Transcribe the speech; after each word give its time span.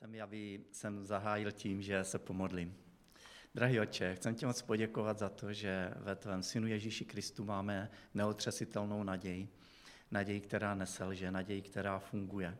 Dovolte 0.00 0.12
mi, 0.12 0.20
aby 0.20 0.60
jsem 0.72 1.06
zahájil 1.06 1.52
tím, 1.52 1.82
že 1.82 2.04
se 2.04 2.18
pomodlím. 2.18 2.76
Drahý 3.54 3.80
oče, 3.80 4.14
chcem 4.14 4.34
ti 4.34 4.46
moc 4.46 4.62
poděkovat 4.62 5.18
za 5.18 5.28
to, 5.28 5.52
že 5.52 5.94
ve 5.96 6.16
tvém 6.16 6.42
synu 6.42 6.66
Ježíši 6.66 7.04
Kristu 7.04 7.44
máme 7.44 7.90
neotřesitelnou 8.14 9.02
naději. 9.02 9.48
Naději, 10.10 10.40
která 10.40 10.74
neselže, 10.74 11.30
naději, 11.30 11.62
která 11.62 11.98
funguje 11.98 12.58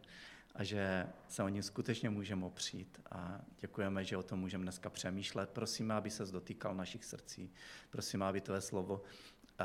a 0.55 0.65
že 0.65 1.07
se 1.29 1.43
o 1.43 1.49
ní 1.49 1.63
skutečně 1.63 2.11
můžeme 2.11 2.47
opřít. 2.47 3.01
A 3.11 3.41
děkujeme, 3.61 4.05
že 4.05 4.17
o 4.17 4.23
tom 4.23 4.41
můžeme 4.41 4.63
dneska 4.63 4.91
přemýšlet. 4.91 5.51
Prosíme, 5.51 5.95
aby 5.95 6.11
se 6.11 6.27
dotýkal 6.27 6.75
našich 6.75 7.05
srdcí. 7.05 7.53
Prosíme, 7.91 8.25
aby 8.25 8.41
tvé 8.41 8.61
slovo 8.61 9.03
eh, 9.61 9.65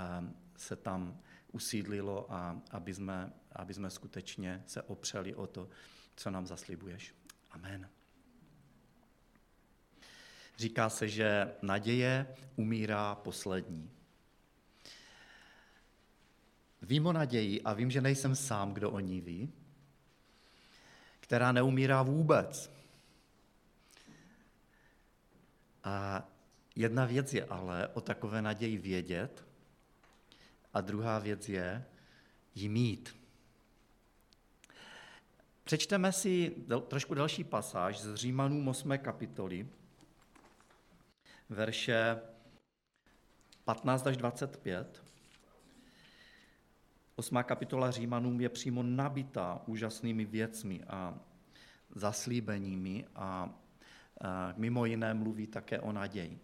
se 0.58 0.76
tam 0.76 1.20
usídlilo 1.52 2.34
a 2.34 2.62
aby 2.72 2.94
jsme, 2.94 3.34
aby 3.52 3.74
jsme 3.74 3.90
skutečně 3.90 4.64
se 4.68 4.82
opřeli 4.82 5.36
o 5.36 5.48
to, 5.48 5.70
co 6.16 6.32
nám 6.32 6.48
zaslibuješ. 6.48 7.25
Amen. 7.56 7.90
Říká 10.58 10.90
se, 10.90 11.08
že 11.08 11.56
naděje 11.62 12.36
umírá 12.56 13.16
poslední. 13.16 13.92
Vím 16.82 17.06
o 17.06 17.14
naději 17.14 17.62
a 17.62 17.74
vím, 17.74 17.92
že 17.92 18.02
nejsem 18.02 18.36
sám, 18.36 18.74
kdo 18.74 18.92
o 18.92 19.00
ní 19.00 19.22
ví, 19.22 19.54
která 21.20 21.52
neumírá 21.52 22.04
vůbec. 22.04 22.72
A 25.84 26.28
jedna 26.76 27.06
věc 27.06 27.34
je 27.34 27.46
ale 27.46 27.88
o 27.88 28.02
takové 28.02 28.42
naději 28.42 28.78
vědět 28.78 29.46
a 30.74 30.82
druhá 30.82 31.20
věc 31.20 31.50
je 31.50 31.86
ji 32.56 32.70
mít. 32.70 33.25
Přečteme 35.66 36.12
si 36.12 36.56
trošku 36.88 37.14
další 37.14 37.44
pasáž 37.44 38.00
z 38.00 38.16
Římanům 38.16 38.68
8. 38.68 38.98
kapitoly, 38.98 39.68
verše 41.50 42.22
15 43.64 44.08
až 44.08 44.18
25. 44.18 45.04
8. 47.16 47.38
kapitola 47.44 47.92
Římanům 47.92 48.42
je 48.42 48.50
přímo 48.50 48.84
nabitá 48.84 49.62
úžasnými 49.66 50.26
věcmi 50.26 50.84
a 50.84 51.20
zaslíbeními 51.96 53.06
a 53.16 53.60
mimo 54.56 54.86
jiné 54.86 55.14
mluví 55.14 55.48
také 55.48 55.80
o 55.80 55.92
naději. 55.92 56.40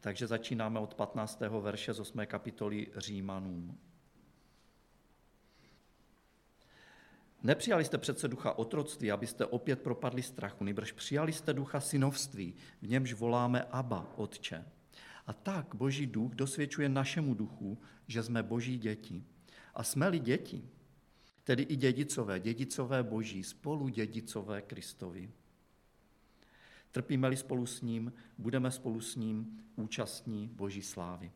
Takže 0.00 0.26
začínáme 0.26 0.80
od 0.80 0.94
15. 0.94 1.40
verše 1.60 1.92
z 1.92 2.00
8. 2.00 2.26
kapitoly 2.26 2.86
Římanům. 2.96 3.78
Nepřijali 7.46 7.84
jste 7.84 7.98
přece 7.98 8.28
ducha 8.28 8.58
otroctví, 8.58 9.12
abyste 9.12 9.46
opět 9.46 9.82
propadli 9.82 10.22
strachu, 10.22 10.64
nebož 10.64 10.92
přijali 10.92 11.32
jste 11.32 11.52
ducha 11.52 11.80
synovství, 11.80 12.54
v 12.82 12.88
němž 12.88 13.12
voláme 13.12 13.62
Abba, 13.62 14.12
Otče. 14.16 14.64
A 15.26 15.32
tak 15.32 15.74
Boží 15.74 16.06
duch 16.06 16.34
dosvědčuje 16.34 16.88
našemu 16.88 17.34
duchu, 17.34 17.78
že 18.06 18.22
jsme 18.22 18.42
Boží 18.42 18.78
děti. 18.78 19.24
A 19.74 19.82
jsme-li 19.82 20.18
děti, 20.18 20.68
tedy 21.44 21.62
i 21.62 21.76
dědicové, 21.76 22.40
dědicové 22.40 23.02
Boží, 23.02 23.44
spolu 23.44 23.88
dědicové 23.88 24.62
Kristovi. 24.62 25.30
Trpíme-li 26.90 27.36
spolu 27.36 27.66
s 27.66 27.82
ním, 27.82 28.12
budeme 28.38 28.70
spolu 28.70 29.00
s 29.00 29.16
ním 29.16 29.60
účastní 29.76 30.48
Boží 30.48 30.82
slávy. 30.82 31.32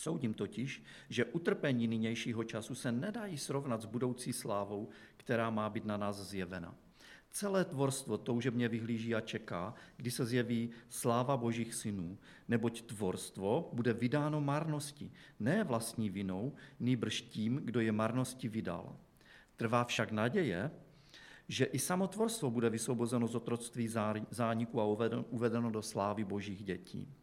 Soudím 0.00 0.34
totiž, 0.34 0.82
že 1.08 1.24
utrpení 1.24 1.88
nynějšího 1.88 2.44
času 2.44 2.74
se 2.74 2.92
nedají 2.92 3.38
srovnat 3.38 3.82
s 3.82 3.84
budoucí 3.84 4.32
slávou, 4.32 4.88
která 5.16 5.50
má 5.50 5.70
být 5.70 5.84
na 5.84 5.96
nás 5.96 6.16
zjevena. 6.16 6.74
Celé 7.30 7.64
tvorstvo 7.64 8.18
toužebně 8.18 8.68
vyhlíží 8.68 9.14
a 9.14 9.20
čeká, 9.20 9.74
kdy 9.96 10.10
se 10.10 10.26
zjeví 10.26 10.70
sláva 10.88 11.36
božích 11.36 11.74
synů, 11.74 12.18
neboť 12.48 12.82
tvorstvo 12.82 13.70
bude 13.72 13.92
vydáno 13.92 14.40
marnosti, 14.40 15.12
ne 15.40 15.64
vlastní 15.64 16.10
vinou, 16.10 16.54
nýbrž 16.80 17.20
tím, 17.20 17.60
kdo 17.64 17.80
je 17.80 17.92
marnosti 17.92 18.48
vydal. 18.48 18.96
Trvá 19.56 19.84
však 19.84 20.12
naděje, 20.12 20.70
že 21.48 21.64
i 21.64 21.78
samotvorstvo 21.78 22.50
bude 22.50 22.70
vysvobozeno 22.70 23.28
z 23.28 23.34
otroctví 23.34 23.88
zániku 24.30 24.80
a 24.80 24.84
uvedeno 25.30 25.70
do 25.70 25.82
slávy 25.82 26.24
božích 26.24 26.64
dětí. 26.64 27.14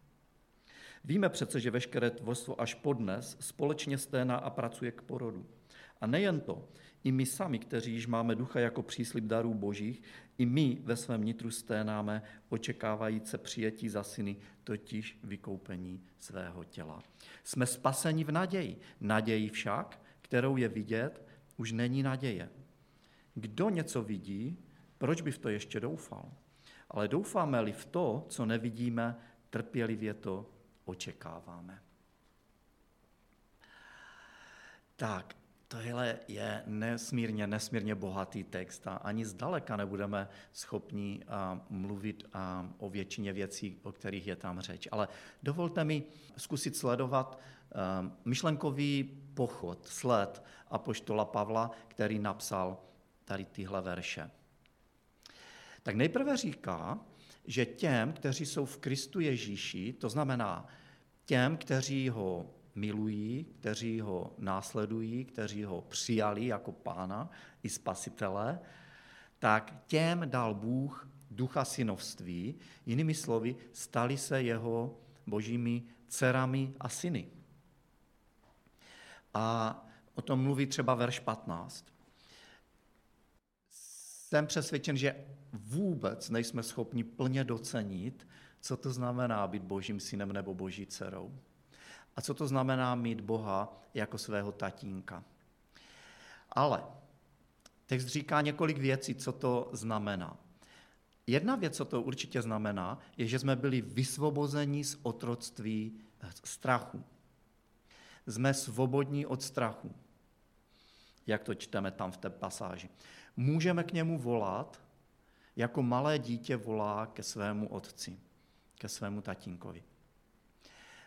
Víme 1.04 1.30
přece, 1.30 1.60
že 1.60 1.72
veškeré 1.72 2.10
tvorstvo 2.10 2.62
až 2.62 2.74
podnes 2.74 3.38
společně 3.40 3.98
sténá 3.98 4.36
a 4.36 4.50
pracuje 4.50 4.92
k 4.92 5.02
porodu. 5.02 5.46
A 6.02 6.08
nejen 6.08 6.40
to, 6.40 6.68
i 7.04 7.12
my 7.12 7.26
sami, 7.26 7.60
kteří 7.60 7.94
již 7.94 8.08
máme 8.08 8.36
ducha 8.36 8.60
jako 8.60 8.82
příslib 8.82 9.24
darů 9.24 9.54
božích, 9.54 10.02
i 10.38 10.46
my 10.46 10.78
ve 10.84 10.96
svém 10.96 11.24
nitru 11.24 11.52
sténáme, 11.52 12.22
očekávajíce 12.50 13.38
přijetí 13.38 13.90
za 13.90 14.04
syny, 14.04 14.38
totiž 14.64 15.20
vykoupení 15.24 16.04
svého 16.20 16.64
těla. 16.64 17.04
Jsme 17.44 17.66
spaseni 17.66 18.24
v 18.24 18.32
naději. 18.32 18.78
Naději 19.02 19.50
však, 19.50 20.02
kterou 20.22 20.58
je 20.58 20.68
vidět, 20.68 21.24
už 21.58 21.72
není 21.72 22.04
naděje. 22.04 22.50
Kdo 23.36 23.70
něco 23.70 24.02
vidí, 24.02 24.58
proč 24.98 25.22
by 25.22 25.32
v 25.32 25.38
to 25.38 25.50
ještě 25.50 25.80
doufal? 25.80 26.32
Ale 26.90 27.08
doufáme-li 27.08 27.72
v 27.72 27.86
to, 27.86 28.26
co 28.30 28.46
nevidíme, 28.46 29.16
trpělivě 29.50 30.14
to 30.14 30.50
očekáváme. 30.88 31.82
Tak, 34.96 35.36
tohle 35.68 36.20
je 36.28 36.64
nesmírně, 36.66 37.48
nesmírně 37.48 37.96
bohatý 37.96 38.44
text 38.44 38.88
a 38.88 38.96
ani 38.96 39.26
zdaleka 39.26 39.78
nebudeme 39.78 40.30
schopni 40.54 41.24
mluvit 41.70 42.24
o 42.78 42.90
většině 42.90 43.34
věcí, 43.34 43.80
o 43.84 43.92
kterých 43.92 44.28
je 44.28 44.36
tam 44.36 44.60
řeč. 44.60 44.88
Ale 44.92 45.08
dovolte 45.44 45.84
mi 45.84 46.04
zkusit 46.38 46.76
sledovat 46.76 47.40
myšlenkový 48.26 49.04
pochod, 49.34 49.88
sled 49.88 50.44
apoštola 50.68 51.26
Pavla, 51.26 51.72
který 51.88 52.20
napsal 52.20 52.78
tady 53.26 53.46
tyhle 53.46 53.82
verše. 53.82 54.32
Tak 55.88 55.96
nejprve 55.96 56.38
říká, 56.38 57.00
že 57.46 57.66
těm, 57.66 58.14
kteří 58.14 58.46
jsou 58.46 58.66
v 58.66 58.78
Kristu 58.78 59.20
Ježíši, 59.20 59.94
to 59.94 60.10
znamená 60.10 60.68
těm, 61.26 61.58
kteří 61.58 62.10
ho 62.10 62.54
milují, 62.76 63.46
kteří 63.60 64.02
ho 64.02 64.36
následují, 64.38 65.26
kteří 65.26 65.64
ho 65.64 65.82
přijali 65.82 66.46
jako 66.46 66.72
pána 66.72 67.30
i 67.64 67.70
spasitele, 67.70 68.60
tak 69.40 69.84
těm 69.88 70.30
dal 70.30 70.54
Bůh 70.54 71.10
ducha 71.32 71.66
synovství, 71.66 72.56
jinými 72.86 73.14
slovy, 73.14 73.56
stali 73.74 74.18
se 74.18 74.42
jeho 74.42 75.00
božími 75.28 75.84
dcerami 76.08 76.74
a 76.80 76.90
syny. 76.90 77.28
A 79.34 79.76
o 80.16 80.22
tom 80.22 80.44
mluví 80.44 80.66
třeba 80.66 80.96
verš 80.96 81.20
15 81.20 81.98
jsem 84.30 84.48
přesvědčen, 84.48 84.98
že 84.98 85.16
vůbec 85.58 86.30
nejsme 86.30 86.64
schopni 86.64 87.04
plně 87.04 87.44
docenit, 87.44 88.28
co 88.62 88.78
to 88.78 88.94
znamená 88.94 89.48
být 89.48 89.64
božím 89.64 90.00
synem 90.00 90.34
nebo 90.34 90.54
boží 90.54 90.86
dcerou. 90.86 91.40
A 92.16 92.22
co 92.22 92.34
to 92.34 92.48
znamená 92.48 92.96
mít 92.96 93.22
Boha 93.22 93.82
jako 93.94 94.18
svého 94.18 94.52
tatínka. 94.52 95.24
Ale 96.52 96.84
text 97.86 98.06
říká 98.06 98.42
několik 98.42 98.78
věcí, 98.78 99.16
co 99.16 99.32
to 99.32 99.70
znamená. 99.74 100.38
Jedna 101.28 101.56
věc, 101.56 101.76
co 101.76 101.86
to 101.86 102.02
určitě 102.02 102.42
znamená, 102.42 103.00
je, 103.18 103.28
že 103.28 103.40
jsme 103.40 103.56
byli 103.56 103.82
vysvobozeni 103.82 104.84
z 104.84 104.98
otroctví 105.04 106.00
strachu. 106.44 107.04
Jsme 108.28 108.54
svobodní 108.54 109.26
od 109.26 109.44
strachu, 109.44 109.96
jak 111.28 111.44
to 111.44 111.56
čteme 111.56 111.92
tam 111.92 112.12
v 112.12 112.18
té 112.18 112.30
pasáži 112.30 112.90
můžeme 113.38 113.84
k 113.84 113.94
němu 113.94 114.18
volat, 114.18 114.82
jako 115.58 115.84
malé 115.84 116.20
dítě 116.20 116.56
volá 116.56 117.06
ke 117.06 117.24
svému 117.24 117.68
otci, 117.68 118.20
ke 118.76 118.90
svému 118.90 119.22
tatínkovi. 119.22 119.84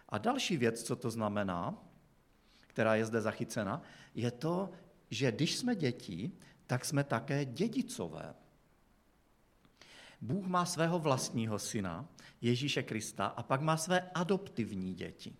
A 0.08 0.18
další 0.18 0.56
věc, 0.56 0.82
co 0.82 0.96
to 0.96 1.10
znamená, 1.10 1.84
která 2.60 2.94
je 2.94 3.06
zde 3.06 3.20
zachycena, 3.20 3.82
je 4.14 4.30
to, 4.30 4.70
že 5.10 5.32
když 5.32 5.56
jsme 5.56 5.74
děti, 5.76 6.32
tak 6.66 6.84
jsme 6.84 7.04
také 7.04 7.44
dědicové. 7.44 8.34
Bůh 10.20 10.46
má 10.46 10.66
svého 10.66 10.98
vlastního 10.98 11.58
syna, 11.58 12.08
Ježíše 12.40 12.82
Krista, 12.82 13.26
a 13.26 13.42
pak 13.42 13.60
má 13.60 13.76
své 13.76 14.10
adoptivní 14.14 14.94
děti, 14.94 15.36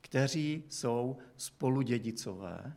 kteří 0.00 0.64
jsou 0.68 1.16
spoludědicové 1.36 2.72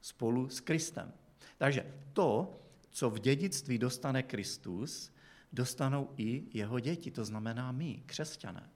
spolu 0.00 0.48
s 0.48 0.60
Kristem. 0.60 1.12
Takže 1.58 1.94
to, 2.12 2.60
co 2.90 3.10
v 3.10 3.18
dědictví 3.18 3.78
dostane 3.78 4.22
Kristus, 4.22 5.12
dostanou 5.52 6.10
i 6.16 6.44
jeho 6.52 6.80
děti, 6.80 7.10
to 7.10 7.24
znamená 7.24 7.72
my, 7.72 8.02
křesťané. 8.06 8.70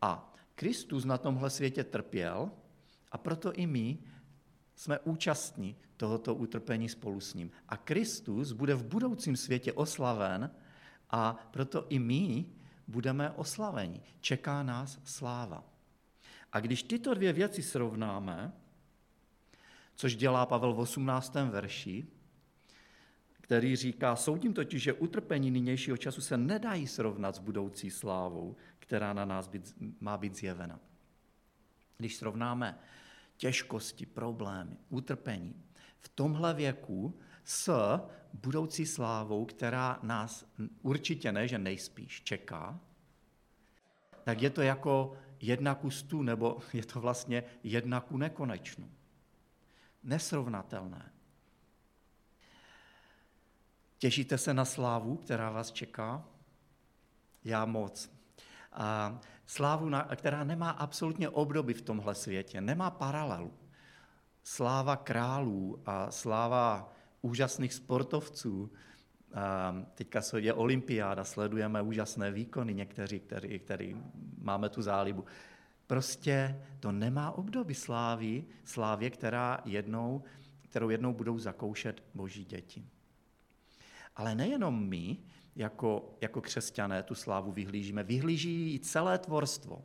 A 0.00 0.34
Kristus 0.54 1.04
na 1.04 1.18
tomhle 1.18 1.50
světě 1.50 1.84
trpěl 1.84 2.50
a 3.12 3.18
proto 3.18 3.52
i 3.52 3.66
my 3.66 3.98
jsme 4.74 4.98
účastní 4.98 5.76
tohoto 5.96 6.34
utrpení 6.34 6.88
spolu 6.88 7.20
s 7.20 7.34
ním. 7.34 7.50
A 7.68 7.76
Kristus 7.76 8.52
bude 8.52 8.74
v 8.74 8.84
budoucím 8.84 9.36
světě 9.36 9.72
oslaven 9.72 10.50
a 11.10 11.48
proto 11.50 11.86
i 11.88 11.98
my 11.98 12.44
budeme 12.88 13.30
oslaveni. 13.30 14.00
Čeká 14.20 14.62
nás 14.62 15.00
sláva. 15.04 15.64
A 16.52 16.60
když 16.60 16.82
tyto 16.82 17.14
dvě 17.14 17.32
věci 17.32 17.62
srovnáme, 17.62 18.52
což 20.02 20.16
dělá 20.16 20.46
Pavel 20.46 20.74
v 20.74 20.80
18. 20.80 21.34
verši, 21.34 22.06
který 23.30 23.76
říká, 23.76 24.16
soudím 24.16 24.54
totiž, 24.54 24.82
že 24.82 24.92
utrpení 24.92 25.50
nynějšího 25.50 25.96
času 25.96 26.20
se 26.20 26.36
nedají 26.36 26.86
srovnat 26.86 27.36
s 27.36 27.38
budoucí 27.38 27.90
slávou, 27.90 28.56
která 28.78 29.12
na 29.12 29.24
nás 29.24 29.48
být, 29.48 29.74
má 30.00 30.16
být 30.16 30.36
zjevena. 30.36 30.80
Když 31.98 32.16
srovnáme 32.16 32.78
těžkosti, 33.36 34.06
problémy, 34.06 34.76
utrpení 34.88 35.54
v 36.00 36.08
tomhle 36.08 36.54
věku 36.54 37.18
s 37.44 37.70
budoucí 38.32 38.86
slávou, 38.86 39.44
která 39.44 39.98
nás 40.02 40.46
určitě 40.82 41.32
ne, 41.32 41.48
že 41.48 41.58
nejspíš 41.58 42.22
čeká, 42.22 42.80
tak 44.24 44.42
je 44.42 44.50
to 44.50 44.62
jako 44.62 45.14
jedna 45.40 45.74
ku 45.74 45.90
stu, 45.90 46.22
nebo 46.22 46.58
je 46.72 46.84
to 46.84 47.00
vlastně 47.00 47.44
jedna 47.62 48.00
ku 48.00 48.16
nekonečnu. 48.16 48.90
Nesrovnatelné. 50.02 51.12
Těšíte 53.98 54.38
se 54.38 54.54
na 54.54 54.64
slávu, 54.64 55.16
která 55.16 55.50
vás 55.50 55.72
čeká? 55.72 56.24
Já 57.44 57.64
moc. 57.64 58.10
A 58.72 59.20
slávu, 59.46 59.90
která 60.16 60.44
nemá 60.44 60.70
absolutně 60.70 61.28
obdoby 61.28 61.74
v 61.74 61.82
tomhle 61.82 62.14
světě, 62.14 62.60
nemá 62.60 62.90
paralelu. 62.90 63.54
Sláva 64.42 64.96
králů 64.96 65.82
a 65.86 66.10
sláva 66.10 66.92
úžasných 67.20 67.72
sportovců. 67.72 68.72
A 69.34 69.74
teďka 69.94 70.22
se 70.22 70.40
je 70.40 70.54
olympiáda, 70.54 71.24
sledujeme 71.24 71.82
úžasné 71.82 72.30
výkony 72.30 72.74
někteří, 72.74 73.20
který, 73.20 73.58
který 73.58 73.96
máme 74.38 74.68
tu 74.68 74.82
zálibu. 74.82 75.24
Prostě 75.92 76.64
to 76.80 76.92
nemá 76.92 77.30
obdoby 77.30 77.74
slávy, 77.74 78.44
slávě, 78.64 79.10
která 79.10 79.60
jednou, 79.64 80.22
kterou 80.60 80.90
jednou 80.90 81.12
budou 81.12 81.38
zakoušet 81.38 82.04
boží 82.14 82.44
děti. 82.44 82.86
Ale 84.16 84.34
nejenom 84.34 84.88
my, 84.88 85.16
jako, 85.56 86.16
jako 86.20 86.40
křesťané, 86.40 87.02
tu 87.02 87.14
slávu 87.14 87.52
vyhlížíme, 87.52 88.02
vyhlíží 88.02 88.74
i 88.74 88.80
celé 88.80 89.18
tvorstvo. 89.18 89.84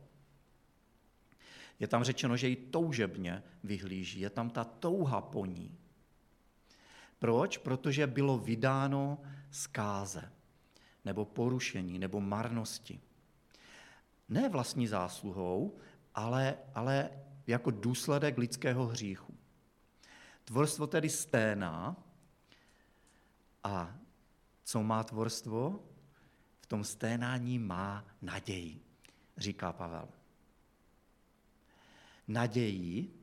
Je 1.78 1.88
tam 1.88 2.04
řečeno, 2.04 2.36
že 2.36 2.48
ji 2.48 2.56
toužebně 2.56 3.42
vyhlíží, 3.64 4.20
je 4.20 4.30
tam 4.30 4.50
ta 4.50 4.64
touha 4.64 5.20
po 5.20 5.46
ní. 5.46 5.78
Proč? 7.18 7.58
Protože 7.58 8.06
bylo 8.06 8.38
vydáno 8.38 9.18
zkáze, 9.50 10.32
nebo 11.04 11.24
porušení, 11.24 11.98
nebo 11.98 12.20
marnosti. 12.20 13.00
Ne 14.28 14.48
vlastní 14.48 14.86
zásluhou, 14.86 15.78
ale, 16.18 16.58
ale 16.74 17.10
jako 17.46 17.70
důsledek 17.70 18.38
lidského 18.38 18.86
hříchu. 18.86 19.34
Tvorstvo 20.44 20.86
tedy 20.86 21.08
sténá 21.08 21.96
a 23.64 23.94
co 24.64 24.82
má 24.82 25.04
tvorstvo? 25.04 25.84
V 26.60 26.66
tom 26.66 26.84
sténání 26.84 27.58
má 27.58 28.04
naději, 28.22 28.80
říká 29.36 29.72
Pavel. 29.72 30.08
Naději, 32.28 33.14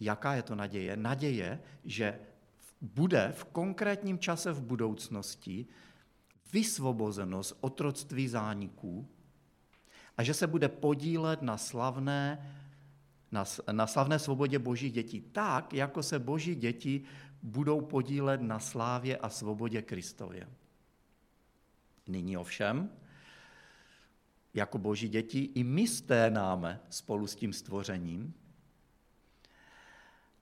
jaká 0.00 0.34
je 0.34 0.42
to 0.42 0.54
naděje? 0.54 0.96
Naděje, 0.96 1.60
že 1.84 2.20
bude 2.80 3.32
v 3.36 3.44
konkrétním 3.44 4.18
čase 4.18 4.52
v 4.52 4.62
budoucnosti 4.62 5.66
vysvobozeno 6.52 7.42
z 7.42 7.52
otroctví 7.60 8.28
zániků 8.28 9.08
a 10.20 10.22
že 10.22 10.34
se 10.34 10.46
bude 10.46 10.68
podílet 10.68 11.42
na 11.42 11.56
slavné, 11.56 12.52
na, 13.32 13.44
na 13.72 13.86
slavné 13.86 14.18
svobodě 14.18 14.58
boží 14.58 14.90
dětí, 14.90 15.20
tak, 15.20 15.72
jako 15.72 16.02
se 16.02 16.18
boží 16.18 16.54
děti 16.54 17.04
budou 17.42 17.80
podílet 17.80 18.40
na 18.40 18.58
slávě 18.58 19.16
a 19.16 19.28
svobodě 19.28 19.82
Kristově. 19.82 20.48
Nyní 22.06 22.36
ovšem, 22.36 22.90
jako 24.54 24.78
boží 24.78 25.08
děti, 25.08 25.38
i 25.54 25.64
my 25.64 25.88
sténáme 25.88 26.80
spolu 26.90 27.26
s 27.26 27.34
tím 27.34 27.52
stvořením. 27.52 28.34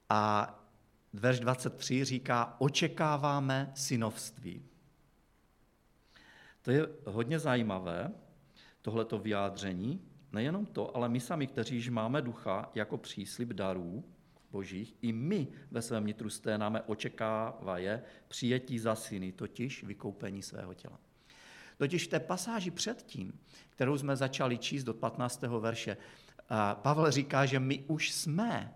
A 0.08 0.54
verš 1.12 1.40
23 1.40 2.04
říká, 2.04 2.56
očekáváme 2.58 3.72
synovství. 3.74 4.62
To 6.62 6.70
je 6.70 6.86
hodně 7.06 7.38
zajímavé, 7.38 8.12
tohleto 8.82 9.18
vyjádření. 9.18 10.00
Nejenom 10.32 10.66
to, 10.66 10.96
ale 10.96 11.08
my 11.08 11.20
sami, 11.20 11.46
kteří 11.46 11.74
již 11.74 11.88
máme 11.88 12.22
ducha 12.22 12.70
jako 12.74 12.98
příslib 12.98 13.48
darů, 13.48 14.04
božích, 14.50 14.94
i 15.02 15.12
my 15.12 15.48
ve 15.70 15.82
svém 15.82 16.06
nitru 16.06 16.30
sténáme 16.30 16.82
očekávaje 16.82 18.02
přijetí 18.28 18.78
za 18.78 18.94
syny, 18.94 19.32
totiž 19.32 19.84
vykoupení 19.84 20.42
svého 20.42 20.74
těla. 20.74 21.00
Totiž 21.78 22.04
v 22.04 22.08
té 22.08 22.20
pasáži 22.20 22.70
předtím, 22.70 23.40
kterou 23.70 23.98
jsme 23.98 24.16
začali 24.16 24.58
číst 24.58 24.84
do 24.84 24.94
15. 24.94 25.42
verše, 25.42 25.96
Pavel 26.74 27.10
říká, 27.10 27.46
že 27.46 27.60
my 27.60 27.84
už 27.86 28.12
jsme 28.12 28.74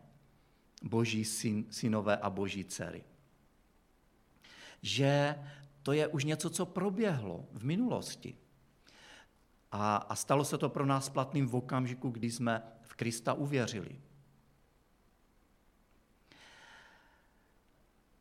boží 0.83 1.25
syn, 1.25 1.65
synové 1.71 2.17
a 2.17 2.31
boží 2.31 2.65
dcery. 2.65 3.05
Že 4.83 5.35
to 5.83 5.93
je 5.93 6.09
už 6.09 6.25
něco, 6.25 6.51
co 6.51 6.67
proběhlo 6.67 7.49
v 7.53 7.65
minulosti. 7.65 8.37
A, 9.73 9.97
a 9.97 10.15
stalo 10.15 10.45
se 10.45 10.59
to 10.59 10.69
pro 10.69 10.87
nás 10.87 11.09
platným 11.09 11.47
v 11.49 11.57
okamžiku, 11.57 12.11
kdy 12.11 12.31
jsme 12.31 12.63
v 12.83 12.95
Krista 12.95 13.33
uvěřili. 13.33 14.01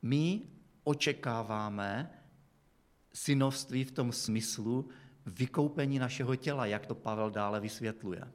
My 0.01 0.41
očekáváme 0.83 2.21
synovství 3.13 3.83
v 3.83 3.91
tom 3.91 4.11
smyslu 4.11 4.89
vykoupení 5.25 5.99
našeho 5.99 6.35
těla, 6.35 6.65
jak 6.65 6.85
to 6.85 6.95
Pavel 6.95 7.31
dále 7.31 7.59
vysvětluje. 7.59 8.31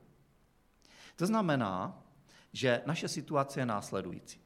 To 1.17 1.27
znamená, 1.27 2.03
že 2.53 2.83
naše 2.87 3.09
situace 3.09 3.61
je 3.61 3.67
následující. 3.67 4.41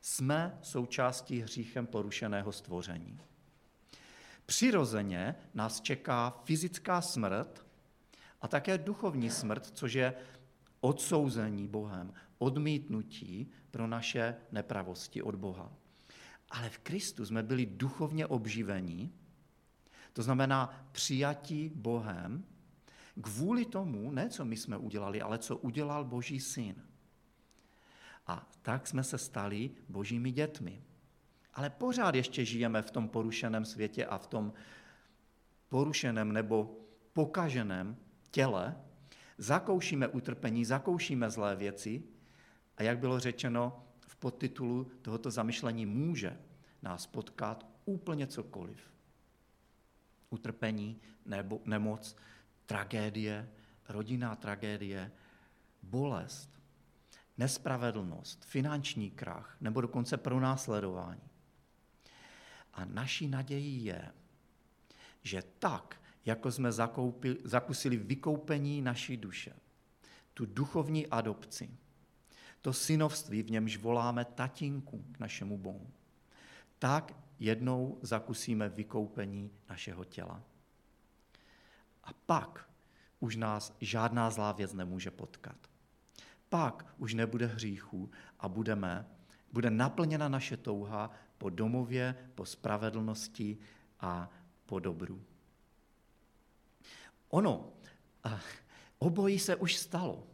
Jsme 0.00 0.58
součástí 0.62 1.40
hříchem 1.40 1.86
porušeného 1.86 2.52
stvoření. 2.52 3.20
Přirozeně 4.46 5.34
nás 5.54 5.80
čeká 5.80 6.30
fyzická 6.44 7.00
smrt 7.00 7.69
a 8.40 8.48
také 8.48 8.78
duchovní 8.78 9.30
smrt, 9.30 9.66
což 9.66 9.92
je 9.92 10.14
odsouzení 10.80 11.68
Bohem, 11.68 12.12
odmítnutí 12.38 13.50
pro 13.70 13.86
naše 13.86 14.36
nepravosti 14.52 15.22
od 15.22 15.34
Boha. 15.34 15.72
Ale 16.50 16.70
v 16.70 16.78
Kristu 16.78 17.26
jsme 17.26 17.42
byli 17.42 17.66
duchovně 17.66 18.26
obživení, 18.26 19.12
to 20.12 20.22
znamená 20.22 20.88
přijatí 20.92 21.70
Bohem, 21.74 22.44
kvůli 23.20 23.64
tomu, 23.64 24.10
ne 24.10 24.28
co 24.28 24.44
my 24.44 24.56
jsme 24.56 24.76
udělali, 24.76 25.20
ale 25.20 25.38
co 25.38 25.56
udělal 25.56 26.04
Boží 26.04 26.40
syn. 26.40 26.74
A 28.26 28.48
tak 28.62 28.86
jsme 28.86 29.04
se 29.04 29.18
stali 29.18 29.70
božími 29.88 30.30
dětmi. 30.30 30.82
Ale 31.54 31.70
pořád 31.70 32.14
ještě 32.14 32.44
žijeme 32.44 32.82
v 32.82 32.90
tom 32.90 33.08
porušeném 33.08 33.64
světě 33.64 34.06
a 34.06 34.18
v 34.18 34.26
tom 34.26 34.52
porušeném 35.68 36.32
nebo 36.32 36.78
pokaženém 37.12 37.96
těle, 38.30 38.76
zakoušíme 39.38 40.08
utrpení, 40.08 40.64
zakoušíme 40.64 41.30
zlé 41.30 41.56
věci 41.56 42.02
a 42.76 42.82
jak 42.82 42.98
bylo 42.98 43.20
řečeno, 43.20 43.86
podtitulu 44.20 44.90
tohoto 45.02 45.30
zamyšlení 45.30 45.86
může 45.86 46.38
nás 46.82 47.06
potkat 47.06 47.66
úplně 47.84 48.26
cokoliv. 48.26 48.78
Utrpení, 50.30 51.00
nebo, 51.26 51.60
nemoc, 51.64 52.16
tragédie, 52.66 53.48
rodinná 53.88 54.36
tragédie, 54.36 55.12
bolest, 55.82 56.60
nespravedlnost, 57.38 58.44
finanční 58.44 59.10
krach 59.10 59.56
nebo 59.60 59.80
dokonce 59.80 60.16
pronásledování. 60.16 61.28
A 62.74 62.84
naší 62.84 63.28
nadějí 63.28 63.84
je, 63.84 64.12
že 65.22 65.42
tak, 65.58 65.99
jako 66.26 66.52
jsme 66.52 66.72
zakoupili, 66.72 67.36
zakusili 67.44 67.96
vykoupení 67.96 68.82
naší 68.82 69.16
duše, 69.16 69.52
tu 70.34 70.46
duchovní 70.46 71.06
adopci, 71.06 71.70
to 72.60 72.72
synovství, 72.72 73.42
v 73.42 73.50
němž 73.50 73.76
voláme 73.76 74.24
tatínku 74.24 75.04
k 75.12 75.18
našemu 75.18 75.58
Bohu, 75.58 75.90
tak 76.78 77.16
jednou 77.38 77.98
zakusíme 78.02 78.68
vykoupení 78.68 79.50
našeho 79.70 80.04
těla. 80.04 80.42
A 82.04 82.12
pak 82.12 82.70
už 83.20 83.36
nás 83.36 83.76
žádná 83.80 84.30
zlá 84.30 84.52
věc 84.52 84.72
nemůže 84.72 85.10
potkat. 85.10 85.56
Pak 86.48 86.94
už 86.98 87.14
nebude 87.14 87.46
hříchu 87.46 88.10
a 88.38 88.48
budeme 88.48 89.06
Bude 89.52 89.70
naplněna 89.70 90.28
naše 90.28 90.56
touha 90.56 91.10
po 91.38 91.50
domově, 91.50 92.14
po 92.34 92.46
spravedlnosti 92.46 93.58
a 94.00 94.30
po 94.66 94.78
dobru. 94.78 95.22
Ono, 97.30 97.72
obojí 98.98 99.38
se 99.38 99.56
už 99.56 99.76
stalo. 99.76 100.26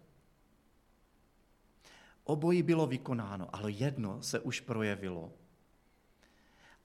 Obojí 2.24 2.62
bylo 2.62 2.86
vykonáno, 2.86 3.56
ale 3.56 3.70
jedno 3.70 4.22
se 4.22 4.40
už 4.40 4.60
projevilo 4.60 5.32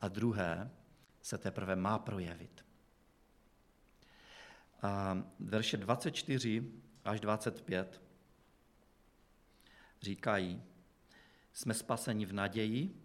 a 0.01 0.07
druhé 0.07 0.71
se 1.21 1.37
teprve 1.37 1.75
má 1.75 1.99
projevit. 1.99 2.65
A 4.81 5.23
verše 5.39 5.77
24 5.77 6.71
až 7.05 7.19
25 7.19 8.01
říkají, 10.01 10.63
jsme 11.53 11.73
spaseni 11.73 12.25
v 12.25 12.33
naději, 12.33 13.01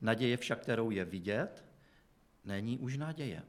naděje 0.00 0.36
však, 0.36 0.62
kterou 0.62 0.90
je 0.90 1.04
vidět, 1.04 1.64
není 2.44 2.78
už 2.78 2.96
naděje. 2.96 3.42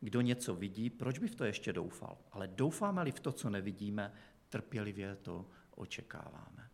Kdo 0.00 0.20
něco 0.20 0.54
vidí, 0.54 0.90
proč 0.90 1.18
by 1.18 1.28
v 1.28 1.34
to 1.34 1.44
ještě 1.44 1.72
doufal? 1.72 2.18
Ale 2.32 2.48
doufáme-li 2.48 3.10
v 3.12 3.20
to, 3.20 3.32
co 3.32 3.50
nevidíme, 3.50 4.12
trpělivě 4.48 5.16
to 5.16 5.46
očekáváme. 5.74 6.70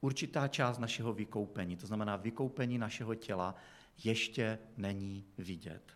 Určitá 0.00 0.48
část 0.48 0.78
našeho 0.78 1.12
vykoupení, 1.12 1.76
to 1.76 1.86
znamená 1.86 2.16
vykoupení 2.16 2.78
našeho 2.78 3.14
těla, 3.14 3.54
ještě 4.04 4.58
není 4.76 5.26
vidět. 5.38 5.92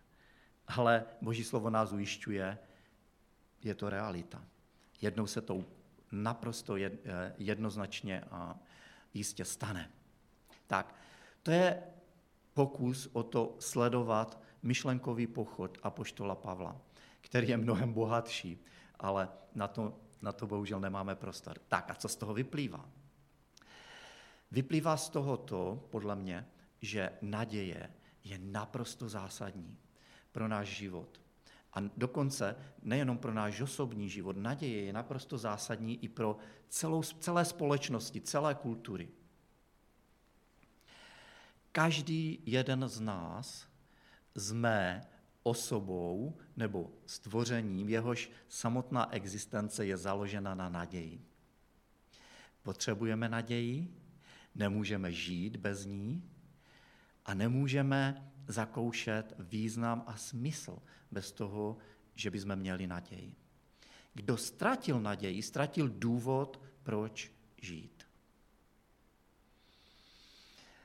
Ale 0.66 1.04
Boží 1.22 1.44
slovo 1.44 1.70
nás 1.70 1.92
ujišťuje, 1.92 2.58
je 3.62 3.74
to 3.74 3.90
realita. 3.90 4.44
Jednou 5.00 5.26
se 5.26 5.40
to 5.40 5.64
naprosto 6.12 6.76
jednoznačně 7.38 8.20
a 8.30 8.58
jistě 9.14 9.44
stane. 9.44 9.90
Tak, 10.66 10.94
to 11.42 11.50
je 11.50 11.82
pokus 12.54 13.08
o 13.12 13.22
to 13.22 13.56
sledovat 13.58 14.43
myšlenkový 14.64 15.26
pochod 15.26 15.78
Apoštola 15.82 16.34
Pavla, 16.34 16.80
který 17.20 17.48
je 17.48 17.56
mnohem 17.56 17.92
bohatší, 17.92 18.64
ale 18.98 19.28
na 19.54 19.68
to, 19.68 20.00
na 20.22 20.32
to 20.32 20.46
bohužel 20.46 20.80
nemáme 20.80 21.14
prostor. 21.14 21.58
Tak 21.68 21.90
a 21.90 21.94
co 21.94 22.08
z 22.08 22.16
toho 22.16 22.34
vyplývá? 22.34 22.88
Vyplývá 24.50 24.96
z 24.96 25.08
tohoto, 25.08 25.88
podle 25.90 26.16
mě, 26.16 26.46
že 26.82 27.10
naděje 27.22 27.90
je 28.24 28.38
naprosto 28.38 29.08
zásadní 29.08 29.78
pro 30.32 30.48
náš 30.48 30.68
život. 30.68 31.20
A 31.72 31.80
dokonce 31.96 32.56
nejenom 32.82 33.18
pro 33.18 33.34
náš 33.34 33.60
osobní 33.60 34.08
život, 34.08 34.36
naděje 34.36 34.84
je 34.84 34.92
naprosto 34.92 35.38
zásadní 35.38 36.04
i 36.04 36.08
pro 36.08 36.36
celou, 36.68 37.02
celé 37.02 37.44
společnosti, 37.44 38.20
celé 38.20 38.54
kultury. 38.54 39.08
Každý 41.72 42.42
jeden 42.46 42.88
z 42.88 43.00
nás 43.00 43.66
jsme 44.36 45.06
osobou 45.42 46.36
nebo 46.56 46.92
stvořením, 47.06 47.88
jehož 47.88 48.30
samotná 48.48 49.12
existence 49.12 49.86
je 49.86 49.96
založena 49.96 50.54
na 50.54 50.68
naději. 50.68 51.24
Potřebujeme 52.62 53.28
naději, 53.28 53.94
nemůžeme 54.54 55.12
žít 55.12 55.56
bez 55.56 55.84
ní 55.84 56.30
a 57.24 57.34
nemůžeme 57.34 58.32
zakoušet 58.48 59.34
význam 59.38 60.04
a 60.06 60.16
smysl 60.16 60.78
bez 61.10 61.32
toho, 61.32 61.76
že 62.14 62.30
bychom 62.30 62.56
měli 62.56 62.86
naději. 62.86 63.34
Kdo 64.14 64.36
ztratil 64.36 65.00
naději, 65.00 65.42
ztratil 65.42 65.88
důvod, 65.88 66.62
proč 66.82 67.32
žít. 67.62 68.04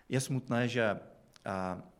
Je 0.09 0.21
smutné, 0.21 0.67
že 0.67 0.89
a, 0.89 0.99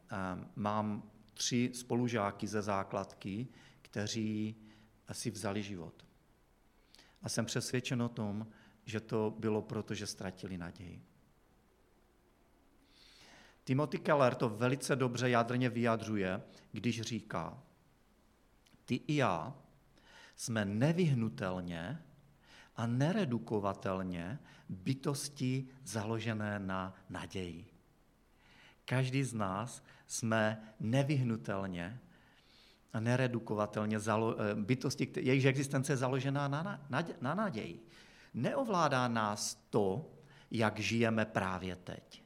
a, 0.09 0.39
mám 0.55 1.11
tři 1.39 1.71
spolužáky 1.73 2.47
ze 2.47 2.61
základky, 2.61 3.47
kteří 3.81 4.55
si 5.11 5.31
vzali 5.31 5.63
život. 5.63 6.05
A 7.21 7.29
jsem 7.29 7.45
přesvědčen 7.45 8.01
o 8.01 8.09
tom, 8.09 8.47
že 8.85 8.99
to 8.99 9.35
bylo 9.39 9.61
proto, 9.61 9.93
že 9.95 10.07
ztratili 10.07 10.57
naději. 10.57 11.01
Timothy 13.63 13.97
Keller 13.99 14.35
to 14.35 14.49
velice 14.49 14.95
dobře 14.95 15.29
jádrně 15.29 15.69
vyjadřuje, 15.69 16.41
když 16.71 17.01
říká, 17.01 17.63
ty 18.85 18.95
i 18.95 19.15
já 19.15 19.55
jsme 20.35 20.65
nevyhnutelně 20.65 22.03
a 22.75 22.87
neredukovatelně 22.87 24.39
bytosti 24.69 25.67
založené 25.83 26.59
na 26.59 26.95
naději. 27.09 27.68
Každý 28.89 29.23
z 29.23 29.33
nás 29.33 29.83
jsme 30.07 30.73
nevyhnutelně 30.79 31.99
a 32.93 32.99
neredukovatelně 32.99 33.97
eh, 33.97 34.55
bytosti, 34.55 35.11
jejichž 35.15 35.45
existence 35.45 35.93
je 35.93 35.97
založená 35.97 36.47
na, 36.47 36.81
na, 36.89 37.05
na 37.21 37.35
naději. 37.35 37.85
Neovládá 38.33 39.07
nás 39.07 39.55
to, 39.69 40.11
jak 40.51 40.79
žijeme 40.79 41.25
právě 41.25 41.75
teď. 41.75 42.23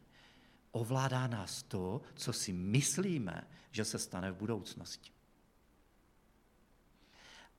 Ovládá 0.71 1.27
nás 1.27 1.63
to, 1.63 2.01
co 2.15 2.33
si 2.33 2.53
myslíme, 2.53 3.47
že 3.71 3.85
se 3.85 3.99
stane 3.99 4.31
v 4.31 4.35
budoucnosti. 4.35 5.11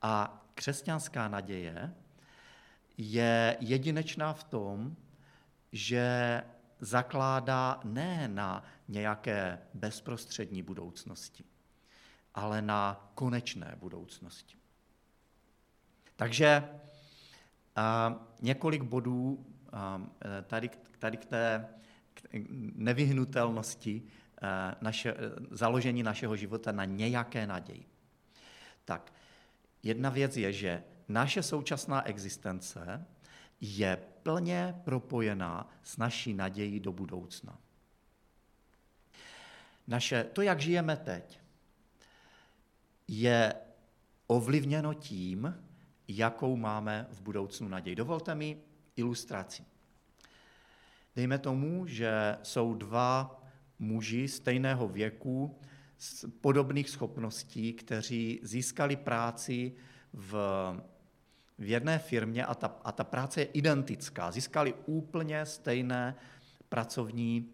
A 0.02 0.44
křesťanská 0.54 1.28
naděje 1.28 1.94
je 2.96 3.56
jedinečná 3.60 4.32
v 4.32 4.44
tom, 4.44 4.96
že 5.72 6.42
zakládá 6.80 7.80
ne 7.84 8.28
na 8.28 8.64
nějaké 8.88 9.58
bezprostřední 9.74 10.62
budoucnosti, 10.62 11.44
ale 12.34 12.62
na 12.62 13.10
konečné 13.14 13.74
budoucnosti. 13.78 14.56
Takže 16.16 16.68
a, 17.76 18.14
několik 18.42 18.82
bodů 18.82 19.46
a, 19.72 20.02
tady, 20.46 20.70
tady 20.98 21.16
k 21.16 21.24
té 21.24 21.68
nevyhnutelnosti 22.74 24.02
naše, 24.80 25.14
založení 25.50 26.02
našeho 26.02 26.36
života 26.36 26.72
na 26.72 26.84
nějaké 26.84 27.46
naději. 27.46 27.86
Tak, 28.84 29.12
jedna 29.82 30.10
věc 30.10 30.36
je, 30.36 30.52
že 30.52 30.82
naše 31.08 31.42
současná 31.42 32.06
existence 32.06 33.06
je 33.60 33.98
plně 34.24 34.74
propojená 34.84 35.70
s 35.82 35.96
naší 35.96 36.34
nadějí 36.34 36.80
do 36.80 36.92
budoucna. 36.92 37.58
Naše, 39.86 40.24
to, 40.24 40.42
jak 40.42 40.60
žijeme 40.60 40.96
teď, 40.96 41.40
je 43.08 43.54
ovlivněno 44.26 44.94
tím, 44.94 45.64
jakou 46.08 46.56
máme 46.56 47.06
v 47.10 47.20
budoucnu 47.20 47.68
naději. 47.68 47.96
Dovolte 47.96 48.34
mi 48.34 48.58
ilustraci. 48.96 49.64
Dejme 51.16 51.38
tomu, 51.38 51.86
že 51.86 52.38
jsou 52.42 52.74
dva 52.74 53.42
muži 53.78 54.28
stejného 54.28 54.88
věku, 54.88 55.58
z 55.98 56.24
podobných 56.40 56.90
schopností, 56.90 57.72
kteří 57.72 58.40
získali 58.42 58.96
práci 58.96 59.72
v, 60.12 60.34
v 61.58 61.68
jedné 61.68 61.98
firmě 61.98 62.46
a 62.46 62.54
ta, 62.54 62.76
a 62.84 62.92
ta 62.92 63.04
práce 63.04 63.40
je 63.40 63.44
identická. 63.44 64.30
Získali 64.30 64.74
úplně 64.86 65.46
stejné 65.46 66.14
pracovní 66.68 67.48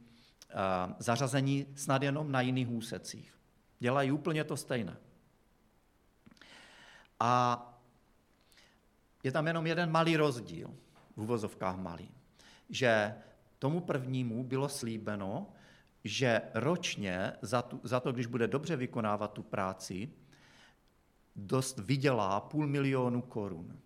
uh, 0.54 0.92
zařazení, 0.99 1.66
snad 1.75 2.02
jenom 2.02 2.33
na 2.33 2.40
jiných 2.40 2.71
úsecích. 2.71 3.35
Dělají 3.78 4.12
úplně 4.12 4.45
to 4.45 4.57
stejné. 4.57 4.97
A 7.21 7.66
je 9.23 9.33
tam 9.33 9.47
jenom 9.47 9.66
jeden 9.66 9.90
malý 9.90 10.16
rozdíl, 10.16 10.75
v 11.16 11.21
uvozovkách 11.21 11.76
malý, 11.76 12.11
že 12.71 13.14
tomu 13.59 13.80
prvnímu 13.80 14.45
bylo 14.45 14.69
slíbeno, 14.69 15.52
že 16.04 16.42
ročně 16.54 17.33
za, 17.42 17.62
tu, 17.62 17.80
za 17.83 18.00
to, 18.00 18.12
když 18.12 18.26
bude 18.26 18.49
dobře 18.49 18.76
vykonávat 18.76 19.33
tu 19.33 19.42
práci, 19.42 20.09
dost 21.37 21.78
vydělá 21.78 22.40
půl 22.40 22.66
milionu 22.66 23.23
korun. 23.23 23.78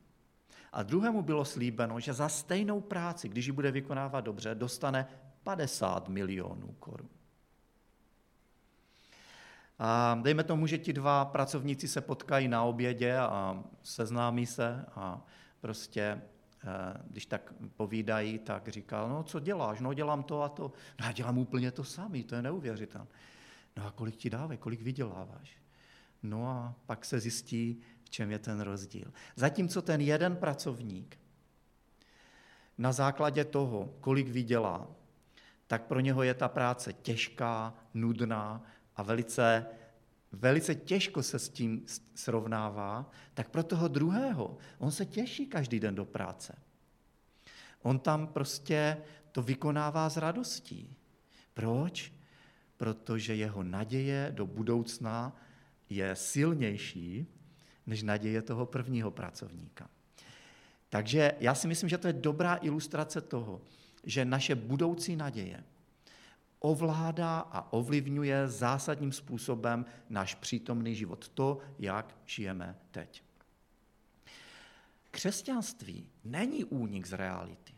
A 0.75 0.83
druhému 0.83 1.23
bylo 1.23 1.45
slíbeno, 1.45 2.01
že 2.01 2.13
za 2.13 2.29
stejnou 2.29 2.81
práci, 2.81 3.29
když 3.29 3.47
ji 3.47 3.53
bude 3.53 3.71
vykonávat 3.71 4.21
dobře, 4.21 4.55
dostane 4.55 5.07
50 5.43 6.09
milionů 6.09 6.75
korun. 6.79 7.09
A 9.79 10.19
dejme 10.23 10.45
tomu, 10.45 10.67
že 10.67 10.79
ti 10.79 10.93
dva 10.93 11.25
pracovníci 11.25 11.89
se 11.89 12.01
potkají 12.01 12.49
na 12.49 12.63
obědě 12.63 13.17
a 13.17 13.65
seznámí 13.83 14.47
se 14.47 14.87
a 14.95 15.27
prostě 15.61 16.23
Eh, 16.67 17.01
když 17.11 17.27
tak 17.27 17.55
povídají, 17.77 18.39
tak 18.39 18.69
říkal, 18.69 19.09
no 19.09 19.23
co 19.23 19.41
děláš? 19.41 19.81
No 19.81 19.95
dělám 19.95 20.23
to 20.23 20.43
a 20.43 20.49
to. 20.49 20.73
No 21.01 21.07
já 21.07 21.13
dělám 21.13 21.39
úplně 21.39 21.71
to 21.71 21.85
samý, 21.85 22.25
to 22.25 22.35
je 22.35 22.43
neuvěřitelné. 22.43 23.11
No 23.77 23.87
a 23.87 23.91
kolik 23.91 24.17
ti 24.17 24.31
dávají, 24.31 24.59
kolik 24.59 24.83
vyděláváš? 24.83 25.57
No 26.23 26.49
a 26.49 26.75
pak 26.87 27.05
se 27.05 27.21
zjistí, 27.21 27.81
v 28.05 28.11
čem 28.11 28.31
je 28.31 28.39
ten 28.39 28.61
rozdíl. 28.61 29.13
Zatímco 29.37 29.83
ten 29.83 30.01
jeden 30.01 30.37
pracovník 30.37 31.19
na 32.79 32.93
základě 32.93 33.45
toho, 33.45 33.95
kolik 34.01 34.29
vydělá, 34.29 34.89
tak 35.67 35.83
pro 35.83 36.01
něho 36.01 36.23
je 36.23 36.35
ta 36.35 36.49
práce 36.49 36.93
těžká, 36.93 37.75
nudná 37.95 38.63
a 38.97 39.03
velice, 39.03 39.67
velice 40.33 40.75
těžko 40.75 41.23
se 41.23 41.39
s 41.39 41.49
tím 41.49 41.87
srovnává, 42.15 43.11
tak 43.35 43.49
pro 43.49 43.63
toho 43.63 43.89
druhého 43.89 44.59
on 44.79 44.91
se 44.91 45.07
těší 45.07 45.47
každý 45.47 45.81
den 45.81 45.95
do 45.95 46.05
práce. 46.05 46.59
On 47.83 47.99
tam 47.99 48.27
prostě 48.27 48.97
to 49.33 49.43
vykonává 49.43 50.11
s 50.11 50.17
radostí. 50.17 50.97
Proč? 51.55 52.13
Protože 52.77 53.35
jeho 53.35 53.63
naděje 53.63 54.33
do 54.35 54.47
budoucna 54.47 55.37
je 55.91 56.17
silnější 56.17 57.27
než 57.87 58.03
naděje 58.03 58.43
toho 58.43 58.67
prvního 58.67 59.11
pracovníka. 59.11 59.91
Takže 60.89 61.33
já 61.41 61.55
si 61.55 61.69
myslím, 61.69 61.89
že 61.89 61.99
to 61.99 62.07
je 62.07 62.13
dobrá 62.13 62.59
ilustrace 62.63 63.21
toho, 63.21 63.61
že 64.05 64.25
naše 64.25 64.55
budoucí 64.55 65.17
naděje 65.17 65.65
ovládá 66.65 67.39
a 67.39 67.73
ovlivňuje 67.73 68.49
zásadním 68.49 69.13
způsobem 69.13 69.85
náš 70.11 70.35
přítomný 70.35 70.95
život, 70.95 71.29
to, 71.29 71.59
jak 71.79 72.17
žijeme 72.27 72.79
teď. 72.91 73.23
Křesťanství 75.11 76.07
není 76.25 76.65
únik 76.65 77.07
z 77.07 77.13
reality. 77.13 77.73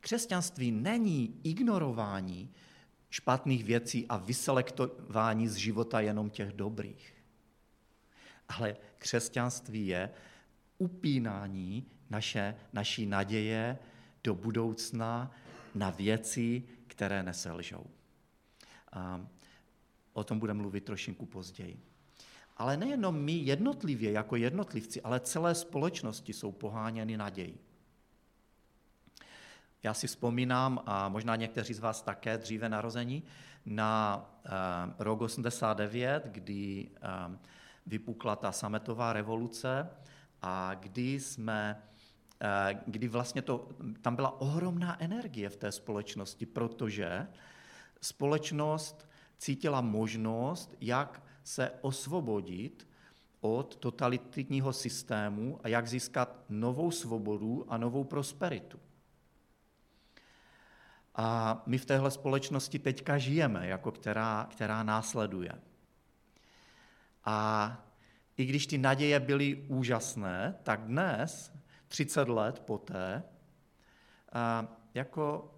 Křesťanství 0.00 0.70
není 0.70 1.40
ignorování 1.44 2.50
špatných 3.10 3.64
věcí 3.64 4.06
a 4.08 4.16
vyselektování 4.16 5.48
z 5.48 5.54
života 5.54 6.00
jenom 6.00 6.30
těch 6.30 6.52
dobrých. 6.52 7.17
Ale 8.48 8.76
křesťanství 8.98 9.86
je 9.86 10.10
upínání 10.78 11.86
naše, 12.10 12.54
naší 12.72 13.06
naděje 13.06 13.78
do 14.24 14.34
budoucna 14.34 15.30
na 15.74 15.90
věci, 15.90 16.62
které 16.86 17.22
neselžou. 17.22 17.86
A 18.92 19.26
o 20.12 20.24
tom 20.24 20.38
budeme 20.38 20.58
mluvit 20.58 20.84
trošinku 20.84 21.26
později. 21.26 21.80
Ale 22.56 22.76
nejenom 22.76 23.20
my 23.20 23.32
jednotlivě, 23.32 24.12
jako 24.12 24.36
jednotlivci, 24.36 25.02
ale 25.02 25.20
celé 25.20 25.54
společnosti 25.54 26.32
jsou 26.32 26.52
poháněny 26.52 27.16
nadějí. 27.16 27.58
Já 29.82 29.94
si 29.94 30.06
vzpomínám, 30.06 30.82
a 30.86 31.08
možná 31.08 31.36
někteří 31.36 31.74
z 31.74 31.78
vás 31.78 32.02
také 32.02 32.38
dříve 32.38 32.68
narození, 32.68 33.22
na 33.66 34.26
uh, 34.44 34.94
rok 34.98 35.20
89, 35.20 36.24
kdy 36.26 36.90
uh, 37.28 37.36
vypukla 37.88 38.36
ta 38.36 38.52
sametová 38.52 39.12
revoluce 39.12 39.90
a 40.42 40.74
kdy 40.74 41.20
jsme 41.20 41.82
uh, 42.42 42.80
kdy 42.86 43.08
vlastně 43.08 43.42
to, 43.42 43.68
tam 44.00 44.16
byla 44.16 44.40
ohromná 44.40 45.02
energie 45.02 45.48
v 45.48 45.56
té 45.56 45.72
společnosti, 45.72 46.46
protože 46.46 47.26
společnost 48.00 49.08
cítila 49.38 49.80
možnost, 49.80 50.74
jak 50.80 51.22
se 51.44 51.70
osvobodit 51.80 52.88
od 53.40 53.76
totalitního 53.76 54.72
systému 54.72 55.60
a 55.62 55.68
jak 55.68 55.88
získat 55.88 56.44
novou 56.48 56.90
svobodu 56.90 57.66
a 57.68 57.78
novou 57.78 58.04
prosperitu. 58.04 58.78
A 61.14 61.62
my 61.66 61.78
v 61.78 61.86
téhle 61.86 62.10
společnosti 62.10 62.78
teďka 62.78 63.18
žijeme, 63.18 63.68
jako 63.68 63.92
která, 63.92 64.48
která 64.50 64.82
následuje. 64.82 65.52
A 67.30 67.84
i 68.36 68.44
když 68.44 68.66
ty 68.66 68.78
naděje 68.78 69.20
byly 69.20 69.64
úžasné, 69.68 70.58
tak 70.62 70.80
dnes, 70.80 71.52
30 71.88 72.28
let 72.28 72.60
poté, 72.60 73.22
jako 74.94 75.54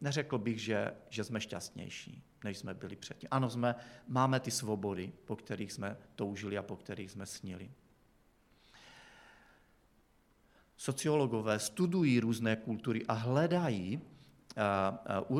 neřekl 0.00 0.38
bych, 0.38 0.60
že, 0.60 0.94
že 1.08 1.24
jsme 1.24 1.40
šťastnější, 1.40 2.24
než 2.44 2.58
jsme 2.58 2.74
byli 2.74 2.96
předtím. 2.96 3.28
Ano, 3.30 3.50
jsme, 3.50 3.74
máme 4.08 4.40
ty 4.40 4.50
svobody, 4.50 5.12
po 5.24 5.36
kterých 5.36 5.72
jsme 5.72 5.96
toužili 6.14 6.58
a 6.58 6.62
po 6.62 6.76
kterých 6.76 7.10
jsme 7.10 7.26
snili. 7.26 7.70
Sociologové 10.76 11.58
studují 11.58 12.20
různé 12.20 12.56
kultury 12.56 13.06
a 13.06 13.12
hledají, 13.12 14.00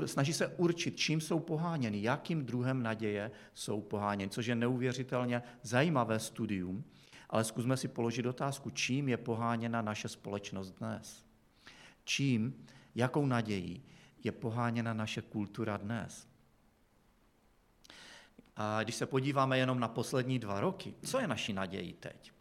snaží 0.06 0.32
se 0.32 0.46
určit, 0.46 0.96
čím 0.96 1.20
jsou 1.20 1.40
poháněny, 1.40 2.02
jakým 2.02 2.46
druhem 2.46 2.82
naděje 2.82 3.30
jsou 3.54 3.80
poháněny, 3.80 4.30
což 4.30 4.46
je 4.46 4.54
neuvěřitelně 4.54 5.42
zajímavé 5.62 6.18
studium, 6.18 6.84
ale 7.30 7.44
zkusme 7.44 7.76
si 7.76 7.88
položit 7.88 8.26
otázku, 8.26 8.70
čím 8.70 9.08
je 9.08 9.16
poháněna 9.16 9.82
naše 9.82 10.08
společnost 10.08 10.70
dnes. 10.70 11.24
Čím, 12.04 12.66
jakou 12.94 13.26
nadějí 13.26 13.82
je 14.24 14.32
poháněna 14.32 14.94
naše 14.94 15.22
kultura 15.22 15.76
dnes. 15.76 16.28
A 18.56 18.82
když 18.82 18.94
se 18.94 19.06
podíváme 19.06 19.58
jenom 19.58 19.80
na 19.80 19.88
poslední 19.88 20.38
dva 20.38 20.60
roky, 20.60 20.94
co 21.02 21.20
je 21.20 21.26
naší 21.26 21.52
nadějí 21.52 21.92
teď? 21.92 22.32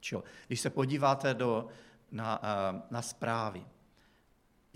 Čo? 0.00 0.24
Když 0.46 0.60
se 0.60 0.70
podíváte 0.70 1.34
do, 1.34 1.66
na, 2.12 2.40
na 2.90 3.02
zprávy, 3.02 3.66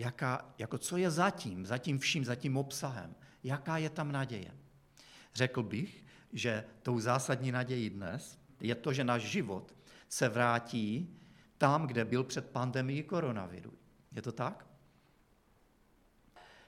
jaká, 0.03 0.55
jako 0.59 0.79
co 0.79 0.97
je 0.97 1.11
zatím, 1.11 1.67
zatím 1.67 1.99
vším, 1.99 2.25
zatím 2.25 2.57
obsahem, 2.57 3.15
jaká 3.45 3.79
je 3.79 3.91
tam 3.91 4.12
naděje. 4.12 4.51
Řekl 5.35 5.62
bych, 5.62 6.05
že 6.33 6.65
tou 6.83 7.01
zásadní 7.01 7.53
nadějí 7.53 7.91
dnes 7.91 8.38
je 8.61 8.75
to, 8.75 8.93
že 8.93 9.05
náš 9.05 9.23
život 9.23 9.75
se 10.09 10.29
vrátí 10.29 11.19
tam, 11.59 11.87
kde 11.87 12.05
byl 12.05 12.25
před 12.25 12.51
pandemií 12.51 13.03
koronaviru. 13.03 13.73
Je 14.12 14.23
to 14.23 14.33
tak? 14.33 14.67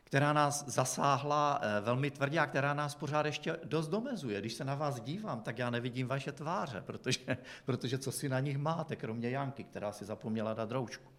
Která 0.05 0.33
nás 0.33 0.68
zasáhla 0.68 1.61
eh, 1.62 1.81
velmi 1.81 2.11
tvrdě 2.11 2.38
a 2.38 2.47
která 2.47 2.75
nás 2.75 2.94
pořád 2.94 3.27
ještě 3.27 3.59
dost 3.64 3.88
domezuje. 3.88 4.40
Když 4.40 4.55
se 4.55 4.64
na 4.64 4.75
vás 4.75 5.01
dívám, 5.01 5.40
tak 5.40 5.59
já 5.59 5.70
nevidím 5.70 6.07
vaše 6.07 6.33
tváře, 6.33 6.81
protože, 6.81 7.20
protože 7.64 7.99
co 7.99 8.12
si 8.12 8.29
na 8.29 8.40
nich 8.40 8.59
máte, 8.59 8.97
kromě 8.97 9.31
Janky, 9.31 9.64
která 9.64 9.92
si 9.92 10.05
zapomněla 10.05 10.55
dát 10.55 10.70
roušku. 10.70 11.12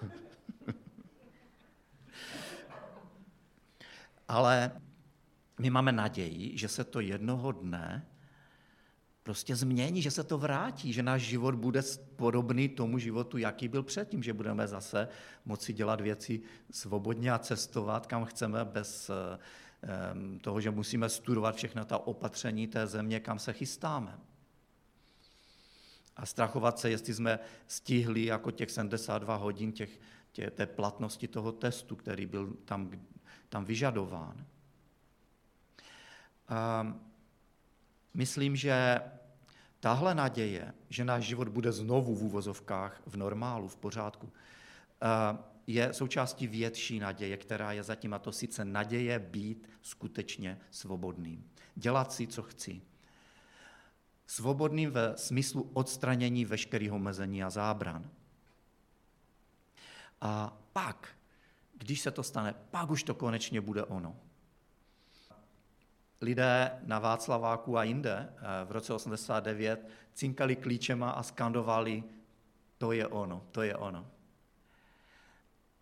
Ale 4.30 4.72
my 5.58 5.70
máme 5.70 5.92
naději, 5.92 6.58
že 6.58 6.68
se 6.68 6.84
to 6.84 7.00
jednoho 7.00 7.52
dne 7.52 8.06
prostě 9.22 9.56
změní, 9.56 10.02
že 10.02 10.10
se 10.10 10.24
to 10.24 10.38
vrátí, 10.38 10.92
že 10.92 11.02
náš 11.02 11.22
život 11.22 11.54
bude 11.54 11.82
podobný 12.16 12.68
tomu 12.68 12.98
životu, 12.98 13.38
jaký 13.38 13.68
byl 13.68 13.82
předtím, 13.82 14.22
že 14.22 14.32
budeme 14.32 14.68
zase 14.68 15.08
moci 15.44 15.72
dělat 15.72 16.00
věci 16.00 16.40
svobodně 16.70 17.32
a 17.32 17.38
cestovat, 17.38 18.06
kam 18.06 18.24
chceme, 18.24 18.64
bez 18.64 19.10
toho, 20.40 20.60
že 20.60 20.70
musíme 20.70 21.08
studovat 21.08 21.56
všechna 21.56 21.84
ta 21.84 21.98
opatření 21.98 22.66
té 22.66 22.86
země, 22.86 23.20
kam 23.20 23.38
se 23.38 23.52
chystáme. 23.52 24.18
A 26.16 26.26
strachovat 26.26 26.78
se, 26.78 26.90
jestli 26.90 27.14
jsme 27.14 27.38
stihli 27.66 28.24
jako 28.24 28.50
těch 28.50 28.70
72 28.70 29.36
hodin 29.36 29.72
těch, 29.72 30.00
tě, 30.32 30.50
té 30.50 30.66
platnosti 30.66 31.28
toho 31.28 31.52
testu, 31.52 31.96
který 31.96 32.26
byl 32.26 32.56
tam 32.64 32.90
tam 33.48 33.64
vyžadován. 33.64 34.46
A 36.48 36.92
myslím, 38.14 38.56
že 38.56 39.00
tahle 39.80 40.14
naděje, 40.14 40.74
že 40.88 41.04
náš 41.04 41.24
život 41.24 41.48
bude 41.48 41.72
znovu 41.72 42.14
v 42.14 42.22
úvozovkách 42.22 43.02
v 43.06 43.16
normálu, 43.16 43.68
v 43.68 43.76
pořádku, 43.76 44.32
je 45.66 45.92
součástí 45.92 46.46
větší 46.46 46.98
naděje, 46.98 47.36
která 47.36 47.72
je 47.72 47.82
zatím, 47.82 48.14
a 48.14 48.18
to 48.18 48.32
sice 48.32 48.64
naděje 48.64 49.18
být 49.18 49.70
skutečně 49.82 50.58
svobodným. 50.70 51.50
Dělat 51.74 52.12
si, 52.12 52.26
co 52.26 52.42
chci. 52.42 52.82
Svobodným 54.26 54.90
ve 54.90 55.16
smyslu 55.16 55.70
odstranění 55.72 56.44
veškerých 56.44 56.92
omezení 56.92 57.44
a 57.44 57.50
zábran. 57.50 58.10
A 60.20 60.56
pak 60.72 61.08
když 61.80 62.00
se 62.00 62.10
to 62.10 62.22
stane, 62.22 62.54
pak 62.70 62.90
už 62.90 63.02
to 63.02 63.14
konečně 63.14 63.60
bude 63.60 63.84
ono. 63.84 64.16
Lidé 66.20 66.80
na 66.82 66.98
Václaváku 66.98 67.78
a 67.78 67.84
jinde 67.84 68.28
eh, 68.32 68.64
v 68.64 68.70
roce 68.70 68.94
89 68.94 69.88
cinkali 70.14 70.56
klíčema 70.56 71.10
a 71.10 71.22
skandovali, 71.22 72.04
to 72.78 72.92
je 72.92 73.06
ono, 73.06 73.46
to 73.50 73.62
je 73.62 73.76
ono. 73.76 74.06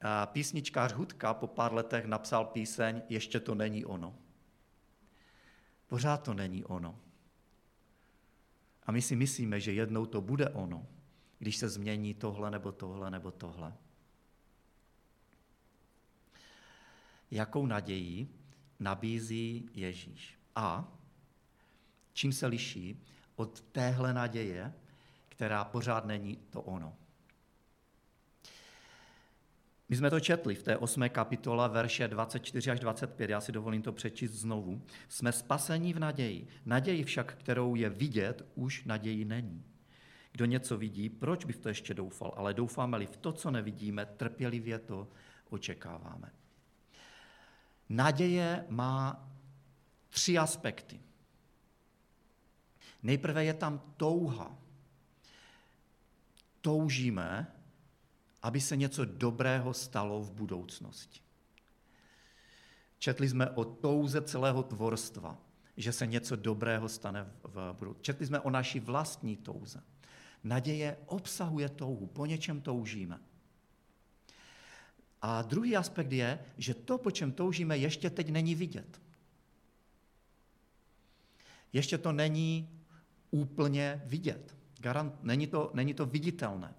A 0.01 0.27
písničkář 0.27 0.93
Hudka 0.93 1.35
po 1.35 1.47
pár 1.47 1.75
letech 1.75 2.05
napsal 2.05 2.45
píseň 2.45 3.03
Ještě 3.09 3.41
to 3.41 3.55
není 3.55 3.85
ono. 3.85 4.15
Pořád 5.87 6.23
to 6.23 6.35
není 6.35 6.65
ono. 6.65 6.99
A 8.87 8.93
my 8.93 9.03
si 9.03 9.17
myslíme, 9.17 9.61
že 9.61 9.73
jednou 9.73 10.07
to 10.07 10.21
bude 10.21 10.49
ono, 10.49 10.87
když 11.39 11.57
se 11.57 11.69
změní 11.69 12.15
tohle 12.15 12.51
nebo 12.51 12.73
tohle 12.73 13.11
nebo 13.11 13.31
tohle. 13.31 13.75
Jakou 17.31 17.67
naději 17.67 18.29
nabízí 18.81 19.69
Ježíš. 19.75 20.39
A 20.57 20.93
čím 22.13 22.33
se 22.33 22.47
liší 22.47 23.03
od 23.37 23.61
téhle 23.61 24.15
naděje, 24.15 24.73
která 25.29 25.65
pořád 25.65 26.05
není 26.05 26.37
to 26.37 26.63
ono. 26.63 26.97
My 29.89 29.97
jsme 29.97 30.11
to 30.11 30.21
četli 30.21 30.55
v 30.55 30.63
té 30.63 30.77
osmé 30.77 31.09
kapitole, 31.09 31.69
verše 31.69 32.09
24 32.09 32.71
až 32.71 32.81
25, 32.81 33.31
já 33.31 33.41
si 33.41 33.53
dovolím 33.53 33.83
to 33.83 33.93
přečíst 33.93 34.33
znovu. 34.33 34.83
Jsme 35.09 35.33
spasení 35.33 35.93
v 35.93 35.99
naději. 35.99 36.47
Naději 36.67 37.05
však, 37.05 37.35
kterou 37.35 37.75
je 37.75 37.91
vidět, 37.91 38.47
už 38.55 38.85
naději 38.85 39.25
není. 39.25 39.65
Kdo 40.33 40.45
něco 40.45 40.79
vidí, 40.79 41.09
proč 41.09 41.45
by 41.45 41.53
v 41.53 41.59
to 41.59 41.69
ještě 41.69 41.95
doufal? 41.95 42.35
Ale 42.37 42.55
doufáme-li 42.55 43.07
v 43.07 43.17
to, 43.17 43.33
co 43.33 43.51
nevidíme, 43.51 44.07
trpělivě 44.07 44.79
to 44.79 45.09
očekáváme. 45.51 46.33
Naděje 47.89 48.65
má 48.69 49.29
tři 50.09 50.39
aspekty. 50.39 51.01
Nejprve 53.03 53.45
je 53.45 53.55
tam 53.55 53.95
touha. 53.97 54.59
Toužíme, 56.61 57.47
aby 58.43 58.61
se 58.61 58.77
něco 58.77 59.05
dobrého 59.05 59.75
stalo 59.75 60.23
v 60.23 60.33
budoucnosti. 60.33 61.21
Četli 62.99 63.29
jsme 63.29 63.51
o 63.51 63.65
touze 63.65 64.23
celého 64.23 64.63
tvorstva, 64.63 65.39
že 65.77 65.93
se 65.93 66.07
něco 66.07 66.37
dobrého 66.37 66.89
stane 66.89 67.33
v 67.43 67.73
budoucnosti. 67.73 68.03
Četli 68.03 68.27
jsme 68.27 68.41
o 68.41 68.51
naší 68.51 68.81
vlastní 68.81 69.37
touze. 69.37 69.83
Naděje 70.45 70.97
obsahuje 71.07 71.69
touhu, 71.69 72.07
po 72.07 72.27
něčem 72.27 72.61
toužíme. 72.61 73.21
A 75.23 75.43
druhý 75.43 75.77
aspekt 75.77 76.13
je, 76.13 76.39
že 76.59 76.75
to, 76.75 76.99
po 76.99 77.11
čem 77.11 77.33
toužíme, 77.33 77.79
ještě 77.79 78.11
teď 78.11 78.31
není 78.31 78.55
vidět. 78.55 79.01
Ještě 81.73 81.99
to 81.99 82.13
není 82.13 82.69
úplně 83.31 84.03
vidět. 84.07 84.57
Garant, 84.81 85.15
není, 85.23 85.47
to, 85.47 85.71
není 85.75 85.95
to 85.95 86.07
viditelné. 86.07 86.75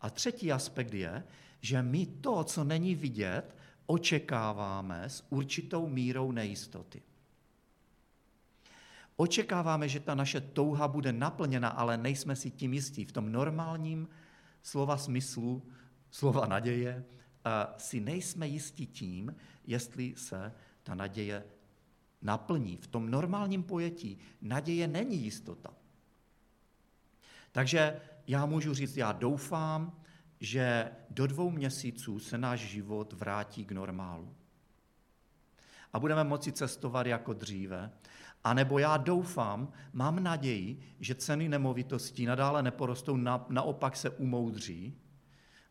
A 0.00 0.10
třetí 0.10 0.52
aspekt 0.52 0.94
je, 0.94 1.24
že 1.60 1.82
my 1.82 2.06
to, 2.06 2.44
co 2.44 2.64
není 2.64 2.94
vidět, 2.94 3.56
očekáváme 3.86 5.04
s 5.04 5.24
určitou 5.30 5.88
mírou 5.88 6.32
nejistoty. 6.32 7.02
Očekáváme, 9.16 9.88
že 9.88 10.00
ta 10.00 10.14
naše 10.14 10.40
touha 10.40 10.88
bude 10.88 11.12
naplněna, 11.12 11.68
ale 11.68 11.96
nejsme 11.96 12.36
si 12.36 12.50
tím 12.50 12.74
jistí. 12.74 13.04
V 13.04 13.12
tom 13.12 13.32
normálním 13.32 14.08
slova 14.62 14.96
smyslu, 14.96 15.62
slova 16.10 16.46
naděje, 16.46 17.04
si 17.76 18.00
nejsme 18.00 18.48
jistí 18.48 18.86
tím, 18.86 19.36
jestli 19.64 20.14
se 20.16 20.52
ta 20.82 20.94
naděje 20.94 21.44
naplní. 22.22 22.76
V 22.76 22.86
tom 22.86 23.10
normálním 23.10 23.62
pojetí 23.62 24.18
naděje 24.40 24.88
není 24.88 25.16
jistota. 25.16 25.70
Takže 27.52 28.00
já 28.26 28.46
můžu 28.46 28.74
říct, 28.74 28.96
já 28.96 29.12
doufám, 29.12 30.00
že 30.40 30.90
do 31.10 31.26
dvou 31.26 31.50
měsíců 31.50 32.18
se 32.18 32.38
náš 32.38 32.60
život 32.60 33.12
vrátí 33.12 33.64
k 33.64 33.72
normálu. 33.72 34.34
A 35.92 35.98
budeme 35.98 36.24
moci 36.24 36.52
cestovat 36.52 37.06
jako 37.06 37.32
dříve. 37.32 37.90
A 38.44 38.54
nebo 38.54 38.78
já 38.78 38.96
doufám, 38.96 39.72
mám 39.92 40.22
naději, 40.22 40.96
že 41.00 41.14
ceny 41.14 41.48
nemovitostí 41.48 42.26
nadále 42.26 42.62
neporostou, 42.62 43.16
na, 43.16 43.46
naopak 43.48 43.96
se 43.96 44.10
umoudří 44.10 45.01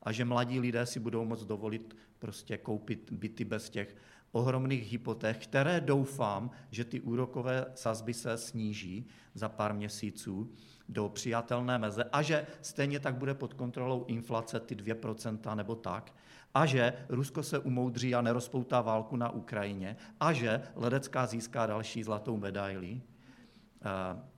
a 0.03 0.11
že 0.11 0.25
mladí 0.25 0.59
lidé 0.59 0.85
si 0.85 0.99
budou 0.99 1.25
moct 1.25 1.43
dovolit 1.43 1.97
prostě 2.19 2.57
koupit 2.57 3.11
byty 3.11 3.45
bez 3.45 3.69
těch 3.69 3.95
ohromných 4.31 4.91
hypoték, 4.91 5.37
které 5.37 5.81
doufám, 5.81 6.51
že 6.71 6.85
ty 6.85 7.01
úrokové 7.01 7.65
sazby 7.75 8.13
se 8.13 8.37
sníží 8.37 9.07
za 9.33 9.49
pár 9.49 9.73
měsíců 9.73 10.51
do 10.89 11.09
přijatelné 11.09 11.77
meze 11.77 12.03
a 12.03 12.21
že 12.21 12.47
stejně 12.61 12.99
tak 12.99 13.15
bude 13.15 13.33
pod 13.33 13.53
kontrolou 13.53 14.05
inflace 14.05 14.59
ty 14.59 14.75
2% 14.75 15.55
nebo 15.55 15.75
tak 15.75 16.13
a 16.53 16.65
že 16.65 16.93
Rusko 17.09 17.43
se 17.43 17.59
umoudří 17.59 18.15
a 18.15 18.21
nerozpoutá 18.21 18.81
válku 18.81 19.15
na 19.15 19.29
Ukrajině 19.29 19.97
a 20.19 20.33
že 20.33 20.61
Ledecká 20.75 21.25
získá 21.25 21.65
další 21.65 22.03
zlatou 22.03 22.37
medaili 22.37 23.01
eh, 23.01 23.89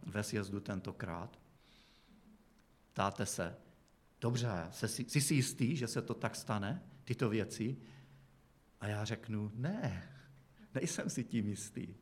ve 0.05 0.23
sjezdu 0.23 0.59
tentokrát. 0.59 1.37
Ptáte 2.93 3.25
se, 3.25 3.55
dobře, 4.23 4.67
jsi 4.71 5.21
si 5.21 5.33
jistý, 5.33 5.75
že 5.75 5.87
se 5.87 6.01
to 6.01 6.13
tak 6.13 6.35
stane, 6.35 6.83
tyto 7.03 7.29
věci? 7.29 7.77
A 8.79 8.87
já 8.87 9.05
řeknu, 9.05 9.51
ne, 9.55 10.09
nejsem 10.75 11.09
si 11.09 11.23
tím 11.23 11.47
jistý. 11.47 11.95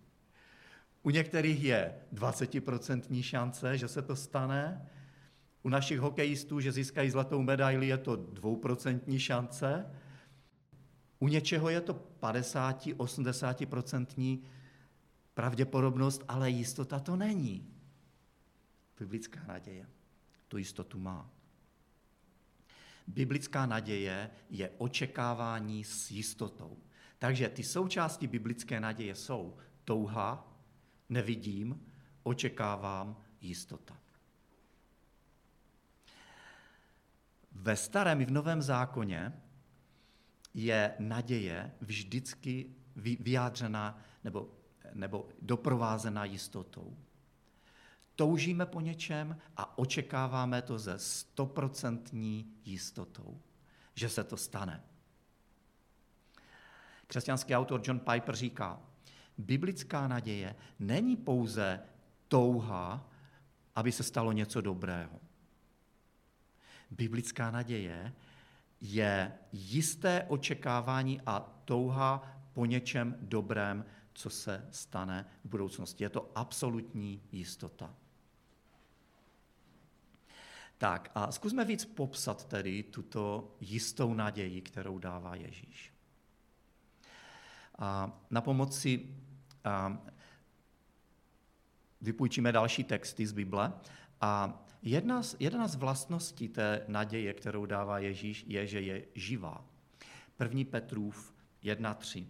U 1.03 1.09
některých 1.09 1.63
je 1.63 1.95
20% 2.13 3.23
šance, 3.23 3.77
že 3.77 3.87
se 3.87 4.01
to 4.01 4.15
stane. 4.15 4.89
U 5.63 5.69
našich 5.69 5.99
hokejistů, 5.99 6.59
že 6.59 6.71
získají 6.71 7.09
zlatou 7.09 7.41
medaili, 7.41 7.87
je 7.87 7.97
to 7.97 8.17
2% 8.17 9.17
šance. 9.17 9.85
U 11.19 11.27
něčeho 11.27 11.69
je 11.69 11.81
to 11.81 12.07
50-80% 12.21 14.39
pravděpodobnost, 15.33 16.23
ale 16.27 16.49
jistota 16.49 16.99
to 16.99 17.15
není. 17.15 17.73
Biblická 18.99 19.39
naděje 19.47 19.87
tu 20.47 20.57
jistotu 20.57 20.99
má. 20.99 21.40
Biblická 23.07 23.65
naděje 23.65 24.29
je 24.49 24.71
očekávání 24.77 25.83
s 25.83 26.11
jistotou. 26.11 26.77
Takže 27.19 27.49
ty 27.49 27.63
součásti 27.63 28.27
biblické 28.27 28.79
naděje 28.79 29.15
jsou 29.15 29.57
touha, 29.85 30.57
nevidím, 31.09 31.85
očekávám, 32.23 33.17
jistota. 33.41 33.97
Ve 37.51 37.75
starém 37.75 38.21
i 38.21 38.25
v 38.25 38.31
novém 38.31 38.61
zákoně 38.61 39.41
je 40.53 40.93
naděje 40.99 41.71
vždycky 41.81 42.75
vyjádřena 42.95 44.01
nebo, 44.23 44.49
nebo 44.93 45.29
doprovázena 45.41 46.25
jistotou. 46.25 46.97
Toužíme 48.21 48.65
po 48.65 48.81
něčem 48.81 49.37
a 49.57 49.77
očekáváme 49.77 50.61
to 50.61 50.79
ze 50.79 50.99
stoprocentní 50.99 52.53
jistotou, 52.65 53.41
že 53.95 54.09
se 54.09 54.23
to 54.23 54.37
stane. 54.37 54.83
Křesťanský 57.07 57.55
autor 57.55 57.81
John 57.83 57.99
Piper 57.99 58.35
říká, 58.35 58.81
biblická 59.37 60.07
naděje 60.07 60.55
není 60.79 61.17
pouze 61.17 61.79
touha, 62.27 63.09
aby 63.75 63.91
se 63.91 64.03
stalo 64.03 64.31
něco 64.31 64.61
dobrého. 64.61 65.19
Biblická 66.91 67.51
naděje 67.51 68.13
je 68.81 69.31
jisté 69.51 70.25
očekávání 70.27 71.21
a 71.25 71.39
touha 71.65 72.37
po 72.53 72.65
něčem 72.65 73.15
dobrém, 73.21 73.85
co 74.13 74.29
se 74.29 74.67
stane 74.71 75.25
v 75.43 75.49
budoucnosti. 75.49 76.03
Je 76.03 76.09
to 76.09 76.31
absolutní 76.35 77.21
jistota. 77.31 77.95
Tak 80.81 81.11
a 81.15 81.31
zkusme 81.31 81.65
víc 81.65 81.85
popsat 81.85 82.45
tedy 82.45 82.83
tuto 82.83 83.55
jistou 83.59 84.13
naději, 84.13 84.61
kterou 84.61 84.97
dává 84.99 85.35
Ježíš. 85.35 85.93
A 87.77 88.19
na 88.29 88.41
pomoci 88.41 89.15
a 89.63 89.97
vypůjčíme 92.01 92.51
další 92.51 92.83
texty 92.83 93.27
z 93.27 93.31
Bible. 93.31 93.73
A 94.21 94.63
jedna 94.81 95.23
z, 95.23 95.35
jedna 95.39 95.67
z 95.67 95.75
vlastností 95.75 96.49
té 96.49 96.85
naděje, 96.87 97.33
kterou 97.33 97.65
dává 97.65 97.99
Ježíš, 97.99 98.45
je, 98.47 98.67
že 98.67 98.81
je 98.81 99.05
živá. 99.15 99.65
První 100.37 100.65
Petrův 100.65 101.33
1.3. 101.63 102.25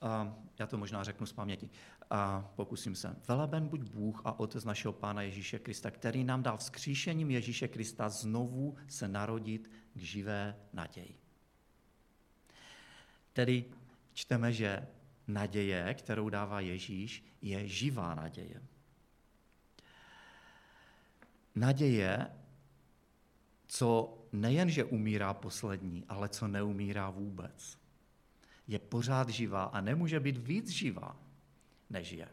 A 0.00 0.36
já 0.58 0.66
to 0.66 0.78
možná 0.78 1.04
řeknu 1.04 1.26
z 1.26 1.32
paměti 1.32 1.70
a 2.10 2.52
pokusím 2.56 2.94
se. 2.94 3.16
Veleben 3.28 3.68
buď 3.68 3.80
Bůh 3.80 4.22
a 4.24 4.40
Otec 4.40 4.64
našeho 4.64 4.92
Pána 4.92 5.22
Ježíše 5.22 5.58
Krista, 5.58 5.90
který 5.90 6.24
nám 6.24 6.42
dal 6.42 6.56
vzkříšením 6.56 7.30
Ježíše 7.30 7.68
Krista 7.68 8.08
znovu 8.08 8.76
se 8.88 9.08
narodit 9.08 9.70
k 9.94 10.00
živé 10.00 10.56
naději. 10.72 11.18
Tedy 13.32 13.64
čteme, 14.12 14.52
že 14.52 14.86
naděje, 15.26 15.94
kterou 15.94 16.28
dává 16.28 16.60
Ježíš, 16.60 17.24
je 17.42 17.68
živá 17.68 18.14
naděje. 18.14 18.62
Naděje, 21.54 22.26
co 23.66 24.18
nejenže 24.32 24.84
umírá 24.84 25.34
poslední, 25.34 26.04
ale 26.08 26.28
co 26.28 26.48
neumírá 26.48 27.10
vůbec. 27.10 27.78
Je 28.68 28.78
pořád 28.78 29.28
živá 29.28 29.64
a 29.64 29.80
nemůže 29.80 30.20
být 30.20 30.36
víc 30.38 30.68
živá, 30.68 31.16
než 31.90 32.12
je. 32.12 32.28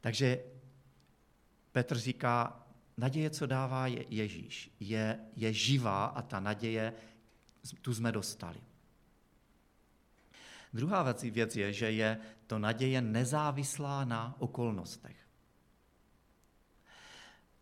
Takže 0.00 0.44
Petr 1.72 1.98
říká, 1.98 2.66
naděje, 2.96 3.30
co 3.30 3.46
dává 3.46 3.86
Ježíš, 3.86 4.70
je, 4.80 5.20
je 5.36 5.52
živá 5.52 6.04
a 6.04 6.22
ta 6.22 6.40
naděje 6.40 6.92
tu 7.80 7.94
jsme 7.94 8.12
dostali. 8.12 8.60
Druhá 10.72 11.02
věc, 11.02 11.22
věc 11.22 11.56
je, 11.56 11.72
že 11.72 11.90
je 11.90 12.18
to 12.46 12.58
naděje 12.58 13.02
nezávislá 13.02 14.04
na 14.04 14.36
okolnostech. 14.38 15.16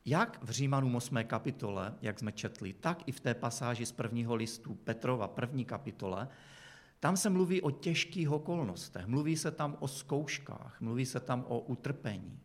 Jak 0.04 0.42
v 0.42 0.50
Římanům 0.50 0.96
8. 0.96 1.24
kapitole, 1.24 1.94
jak 2.02 2.18
jsme 2.18 2.32
četli, 2.32 2.72
tak 2.72 3.08
i 3.08 3.12
v 3.12 3.20
té 3.20 3.34
pasáži 3.34 3.86
z 3.86 3.92
prvního 3.92 4.34
listu 4.34 4.74
Petrova, 4.74 5.28
první 5.28 5.64
kapitole, 5.64 6.28
tam 7.00 7.16
se 7.16 7.30
mluví 7.30 7.62
o 7.62 7.70
těžkých 7.70 8.30
okolnostech, 8.30 9.06
mluví 9.06 9.36
se 9.36 9.50
tam 9.50 9.76
o 9.80 9.88
zkouškách, 9.88 10.80
mluví 10.80 11.06
se 11.06 11.20
tam 11.20 11.44
o 11.48 11.60
utrpení. 11.60 12.40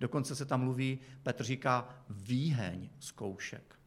Dokonce 0.00 0.36
se 0.36 0.44
tam 0.44 0.60
mluví, 0.60 0.98
Petr 1.22 1.44
říká, 1.44 2.04
výheň 2.08 2.90
zkoušek. 2.98 3.78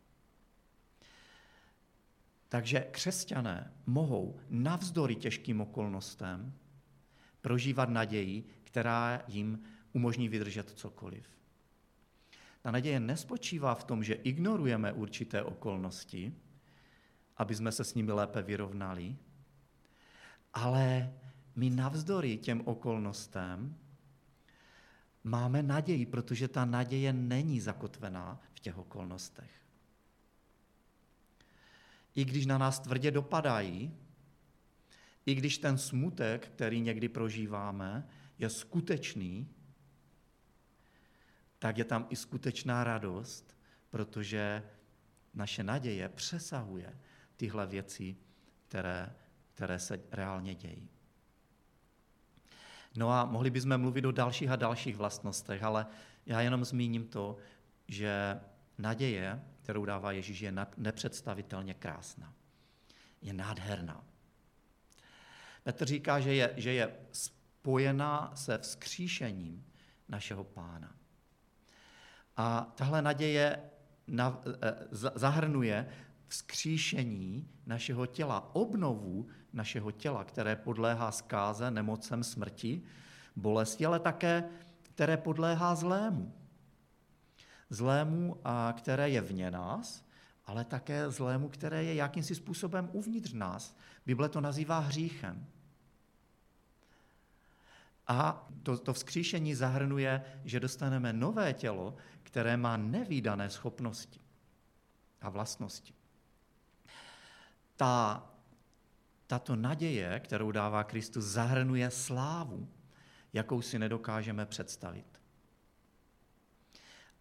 Takže 2.50 2.88
křesťané 2.92 3.74
mohou 3.86 4.40
navzdory 4.50 5.16
těžkým 5.16 5.62
okolnostem 5.62 6.54
prožívat 7.42 7.90
naději, 7.90 8.44
která 8.64 9.22
jim 9.28 9.64
umožní 9.94 10.30
vydržet 10.30 10.70
cokoliv. 10.70 11.26
Ta 12.62 12.72
naděje 12.72 13.00
nespočívá 13.00 13.76
v 13.76 13.84
tom, 13.84 14.04
že 14.04 14.14
ignorujeme 14.14 14.94
určité 14.94 15.44
okolnosti, 15.44 16.36
aby 17.38 17.56
jsme 17.56 17.72
se 17.72 17.84
s 17.84 17.94
nimi 17.94 18.12
lépe 18.12 18.42
vyrovnali, 18.42 19.16
ale 20.54 21.14
my 21.56 21.70
navzdory 21.70 22.38
těm 22.38 22.62
okolnostem 22.66 23.78
máme 25.24 25.64
naději, 25.64 26.06
protože 26.06 26.48
ta 26.48 26.66
naděje 26.66 27.14
není 27.14 27.60
zakotvená 27.60 28.42
v 28.54 28.60
těch 28.60 28.78
okolnostech. 28.78 29.52
I 32.16 32.26
když 32.26 32.46
na 32.46 32.58
nás 32.58 32.80
tvrdě 32.80 33.12
dopadají, 33.12 33.94
i 35.26 35.36
když 35.36 35.58
ten 35.58 35.78
smutek, 35.78 36.48
který 36.48 36.82
někdy 36.82 37.10
prožíváme, 37.10 38.08
je 38.40 38.50
skutečný, 38.50 39.50
tak 41.60 41.78
je 41.78 41.86
tam 41.86 42.08
i 42.10 42.16
skutečná 42.16 42.84
radost, 42.84 43.58
protože 43.90 44.64
naše 45.34 45.64
naděje 45.64 46.10
přesahuje 46.10 47.00
tyhle 47.36 47.68
věci, 47.68 48.16
které, 48.68 49.16
které 49.60 49.80
se 49.80 50.00
reálně 50.12 50.56
dějí. 50.56 50.90
No 52.96 53.12
a 53.12 53.26
mohli 53.26 53.50
bychom 53.50 53.78
mluvit 53.78 54.06
o 54.06 54.12
dalších 54.12 54.50
a 54.50 54.56
dalších 54.56 54.96
vlastnostech, 54.96 55.64
ale 55.64 55.86
já 56.26 56.42
jenom 56.42 56.66
zmíním 56.66 57.08
to, 57.08 57.38
že 57.88 58.40
naděje, 58.78 59.42
kterou 59.64 59.86
dává 59.86 60.12
Ježíš, 60.12 60.40
je 60.40 60.54
nepředstavitelně 60.78 61.74
krásná. 61.74 62.34
Je 63.22 63.34
nádherná. 63.34 64.04
Petr 65.64 65.86
říká, 65.86 66.20
že 66.20 66.34
je, 66.34 66.54
že 66.58 66.74
je 66.74 66.96
spojená 67.12 68.32
se 68.36 68.58
vzkříšením 68.58 69.66
našeho 70.08 70.44
pána. 70.44 70.96
A 72.38 72.72
tahle 72.76 73.02
naděje 73.02 73.64
na, 74.08 74.42
eh, 74.62 74.76
zahrnuje 75.16 75.90
vzkříšení 76.30 77.48
našeho 77.66 78.06
těla, 78.06 78.56
obnovu 78.56 79.28
našeho 79.54 79.92
těla, 79.92 80.24
které 80.24 80.56
podléhá 80.56 81.12
zkáze, 81.12 81.72
nemocem, 81.72 82.24
smrti, 82.24 82.82
bolesti, 83.36 83.86
ale 83.86 84.00
také 84.00 84.44
které 85.00 85.18
podléhá 85.18 85.76
zlému. 85.76 86.34
Zlému, 87.70 88.38
a 88.44 88.74
které 88.78 89.10
je 89.10 89.22
vně 89.22 89.52
nás, 89.52 90.06
ale 90.46 90.66
také 90.66 91.12
zlému, 91.12 91.50
které 91.50 91.84
je 91.84 91.96
jakýmsi 91.96 92.36
způsobem 92.36 92.90
uvnitř 92.92 93.34
nás. 93.34 93.76
Bible 94.06 94.30
to 94.30 94.42
nazývá 94.42 94.80
hříchem. 94.80 95.48
A 98.08 98.48
to, 98.64 98.78
to 98.78 98.94
vzkříšení 98.94 99.56
zahrnuje, 99.56 100.24
že 100.46 100.60
dostaneme 100.60 101.14
nové 101.14 101.54
tělo, 101.54 101.96
které 102.24 102.58
má 102.58 102.78
nevýdané 102.78 103.50
schopnosti 103.50 104.20
a 105.22 105.30
vlastnosti. 105.30 105.94
Ta, 107.80 108.30
tato 109.28 109.56
naděje, 109.56 110.20
kterou 110.20 110.52
dává 110.52 110.84
Kristus, 110.84 111.26
zahrnuje 111.26 111.92
slávu, 111.92 112.68
jakou 113.34 113.62
si 113.62 113.80
nedokážeme 113.80 114.46
představit. 114.46 115.22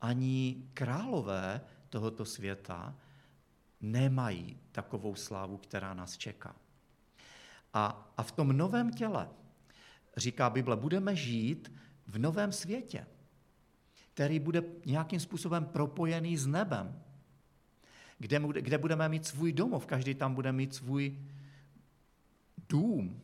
Ani 0.01 0.63
králové 0.75 1.61
tohoto 1.89 2.25
světa 2.25 2.95
nemají 3.81 4.61
takovou 4.73 5.15
slávu, 5.15 5.57
která 5.57 5.95
nás 5.95 6.17
čeká. 6.17 6.57
A, 7.75 8.13
a 8.17 8.23
v 8.23 8.33
tom 8.33 8.57
novém 8.57 8.93
těle, 8.93 9.29
říká 10.17 10.51
Bible, 10.51 10.77
budeme 10.77 11.17
žít 11.17 11.73
v 12.07 12.19
novém 12.19 12.53
světě, 12.53 13.07
který 14.15 14.41
bude 14.41 14.63
nějakým 14.87 15.21
způsobem 15.21 15.67
propojený 15.67 16.37
s 16.37 16.47
nebem, 16.47 17.03
kde, 18.19 18.41
kde 18.61 18.79
budeme 18.79 19.09
mít 19.09 19.27
svůj 19.27 19.53
domov, 19.53 19.87
každý 19.87 20.15
tam 20.15 20.35
bude 20.35 20.53
mít 20.53 20.75
svůj 20.75 21.19
dům. 22.69 23.21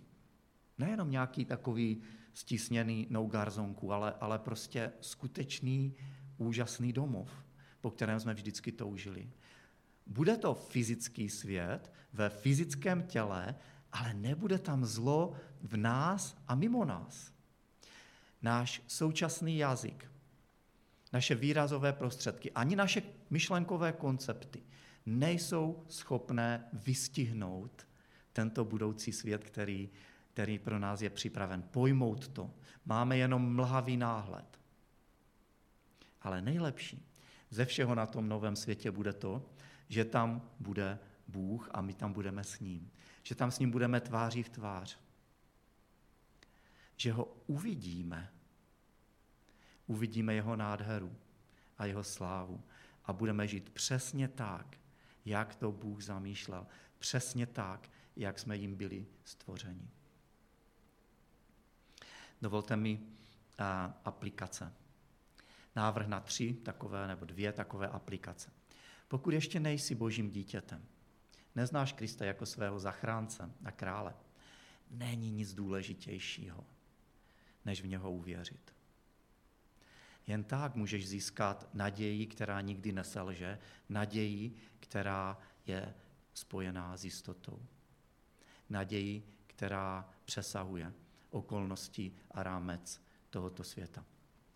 Nejenom 0.78 1.10
nějaký 1.10 1.44
takový 1.44 2.02
stisněný 2.34 3.06
no 3.10 3.26
garzonku, 3.26 3.92
ale, 3.92 4.14
ale 4.20 4.38
prostě 4.38 4.92
skutečný 5.00 5.94
úžasný 6.38 6.92
domov, 6.92 7.30
po 7.80 7.90
kterém 7.90 8.20
jsme 8.20 8.34
vždycky 8.34 8.72
toužili. 8.72 9.30
Bude 10.06 10.36
to 10.36 10.54
fyzický 10.54 11.28
svět 11.28 11.92
ve 12.12 12.28
fyzickém 12.28 13.02
těle, 13.02 13.54
ale 13.92 14.14
nebude 14.14 14.58
tam 14.58 14.84
zlo 14.84 15.32
v 15.62 15.76
nás 15.76 16.36
a 16.48 16.54
mimo 16.54 16.84
nás. 16.84 17.32
Náš 18.42 18.82
současný 18.86 19.58
jazyk, 19.58 20.10
naše 21.12 21.34
výrazové 21.34 21.92
prostředky, 21.92 22.52
ani 22.52 22.76
naše 22.76 23.02
myšlenkové 23.30 23.92
koncepty 23.92 24.62
nejsou 25.06 25.84
schopné 25.88 26.64
vystihnout 26.72 27.86
tento 28.32 28.64
budoucí 28.64 29.12
svět, 29.12 29.44
který, 29.44 29.90
který 30.32 30.58
pro 30.58 30.78
nás 30.78 31.02
je 31.02 31.10
připraven. 31.10 31.62
Pojmout 31.62 32.28
to. 32.28 32.50
Máme 32.84 33.16
jenom 33.16 33.54
mlhavý 33.54 33.96
náhled. 33.96 34.60
Ale 36.22 36.42
nejlepší 36.42 37.06
ze 37.50 37.64
všeho 37.64 37.94
na 37.94 38.06
tom 38.06 38.28
novém 38.28 38.56
světě 38.56 38.90
bude 38.90 39.12
to, 39.12 39.50
že 39.88 40.04
tam 40.04 40.50
bude 40.60 40.98
Bůh 41.28 41.68
a 41.72 41.80
my 41.80 41.94
tam 41.94 42.12
budeme 42.12 42.44
s 42.44 42.60
ním. 42.60 42.90
Že 43.22 43.34
tam 43.34 43.50
s 43.50 43.58
ním 43.58 43.70
budeme 43.70 44.00
tváří 44.00 44.42
v 44.42 44.48
tvář. 44.48 44.98
Že 46.96 47.12
ho 47.12 47.36
uvidíme. 47.46 48.32
Uvidíme 49.86 50.34
jeho 50.34 50.56
nádheru 50.56 51.16
a 51.78 51.86
jeho 51.86 52.04
slávu. 52.04 52.62
A 53.04 53.12
budeme 53.12 53.48
žít 53.48 53.70
přesně 53.70 54.28
tak, 54.28 54.76
jak 55.24 55.54
to 55.54 55.72
Bůh 55.72 56.02
zamýšlel. 56.02 56.66
Přesně 56.98 57.46
tak, 57.46 57.90
jak 58.16 58.38
jsme 58.38 58.56
jim 58.56 58.74
byli 58.74 59.06
stvořeni. 59.24 59.90
Dovolte 62.42 62.76
mi 62.76 63.00
aplikace. 64.04 64.72
Návrh 65.76 66.06
na 66.06 66.20
tři 66.20 66.54
takové 66.54 67.06
nebo 67.06 67.24
dvě 67.24 67.52
takové 67.52 67.88
aplikace. 67.88 68.50
Pokud 69.08 69.34
ještě 69.34 69.60
nejsi 69.60 69.94
božím 69.94 70.30
dítětem, 70.30 70.84
neznáš 71.54 71.92
Krista 71.92 72.24
jako 72.24 72.46
svého 72.46 72.80
zachránce 72.80 73.50
a 73.64 73.70
krále, 73.70 74.14
není 74.90 75.30
nic 75.30 75.54
důležitějšího, 75.54 76.64
než 77.64 77.82
v 77.82 77.86
něho 77.86 78.12
uvěřit. 78.12 78.74
Jen 80.26 80.44
tak 80.44 80.74
můžeš 80.74 81.08
získat 81.08 81.68
naději, 81.74 82.26
která 82.26 82.60
nikdy 82.60 82.92
neselže, 82.92 83.58
naději, 83.88 84.56
která 84.80 85.38
je 85.66 85.94
spojená 86.34 86.96
s 86.96 87.04
jistotou. 87.04 87.62
Naději, 88.70 89.28
která 89.46 90.08
přesahuje 90.24 90.92
okolnosti 91.30 92.12
a 92.30 92.42
rámec 92.42 93.02
tohoto 93.30 93.64
světa. 93.64 94.04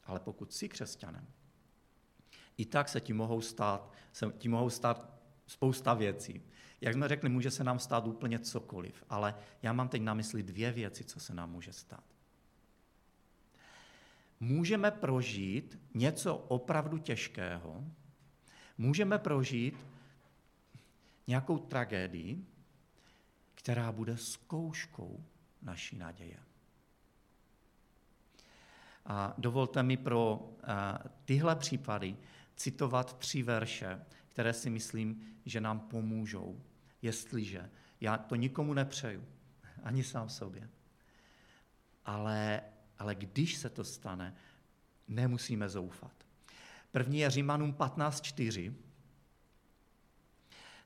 Ale 0.05 0.21
pokud 0.21 0.53
jsi 0.53 0.69
křesťanem, 0.69 1.27
i 2.57 2.67
tak 2.67 2.89
se 2.89 3.01
ti 3.01 3.13
mohou 3.13 3.41
stát, 3.41 3.93
se 4.13 4.27
ti 4.39 4.49
mohou 4.49 4.71
stát 4.71 5.19
spousta 5.47 5.95
věcí. 5.95 6.43
Jak 6.81 6.95
jsme 6.95 7.09
řekli, 7.09 7.29
může 7.29 7.51
se 7.51 7.65
nám 7.65 7.79
stát 7.79 8.07
úplně 8.07 8.39
cokoliv, 8.39 9.05
ale 9.09 9.35
já 9.63 9.73
mám 9.73 9.89
teď 9.89 10.03
na 10.03 10.15
mysli 10.15 10.43
dvě 10.43 10.73
věci, 10.73 11.05
co 11.05 11.21
se 11.21 11.35
nám 11.35 11.51
může 11.51 11.73
stát. 11.73 12.05
Můžeme 14.41 14.91
prožít 14.91 15.79
něco 15.95 16.37
opravdu 16.37 16.99
těžkého, 16.99 17.85
můžeme 18.79 19.19
prožít 19.19 19.87
nějakou 21.27 21.59
tragédii, 21.59 22.47
která 23.55 23.93
bude 23.93 24.17
zkouškou 24.17 25.25
naší 25.63 25.99
naděje. 25.99 26.39
A 29.07 29.35
dovolte 29.39 29.83
mi 29.83 29.97
pro 29.97 30.51
tyhle 31.25 31.57
případy 31.57 32.17
citovat 32.57 33.19
tři 33.19 33.43
verše, 33.43 34.05
které 34.29 34.53
si 34.53 34.71
myslím, 34.71 35.23
že 35.47 35.61
nám 35.61 35.81
pomůžou, 35.81 36.63
jestliže 37.03 37.71
já 38.01 38.19
to 38.19 38.35
nikomu 38.35 38.75
nepřeju, 38.75 39.25
ani 39.83 40.05
sám 40.05 40.29
sobě. 40.29 40.69
Ale, 42.05 42.61
ale 42.99 43.15
když 43.15 43.57
se 43.57 43.71
to 43.71 43.85
stane, 43.85 44.35
nemusíme 45.09 45.69
zoufat. 45.69 46.13
První 46.93 47.19
je 47.19 47.31
Římanům 47.31 47.73
15.4, 47.73 48.75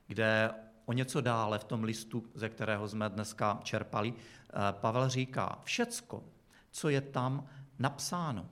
kde 0.07 0.51
o 0.85 0.93
něco 0.93 1.21
dále 1.21 1.59
v 1.59 1.63
tom 1.63 1.83
listu, 1.83 2.23
ze 2.33 2.49
kterého 2.49 2.87
jsme 2.87 3.09
dneska 3.09 3.59
čerpali, 3.63 4.13
eh, 4.13 4.53
Pavel 4.71 5.09
říká, 5.09 5.59
všecko, 5.63 6.23
co 6.71 6.89
je 6.89 7.01
tam 7.01 7.47
napsáno, 7.79 8.49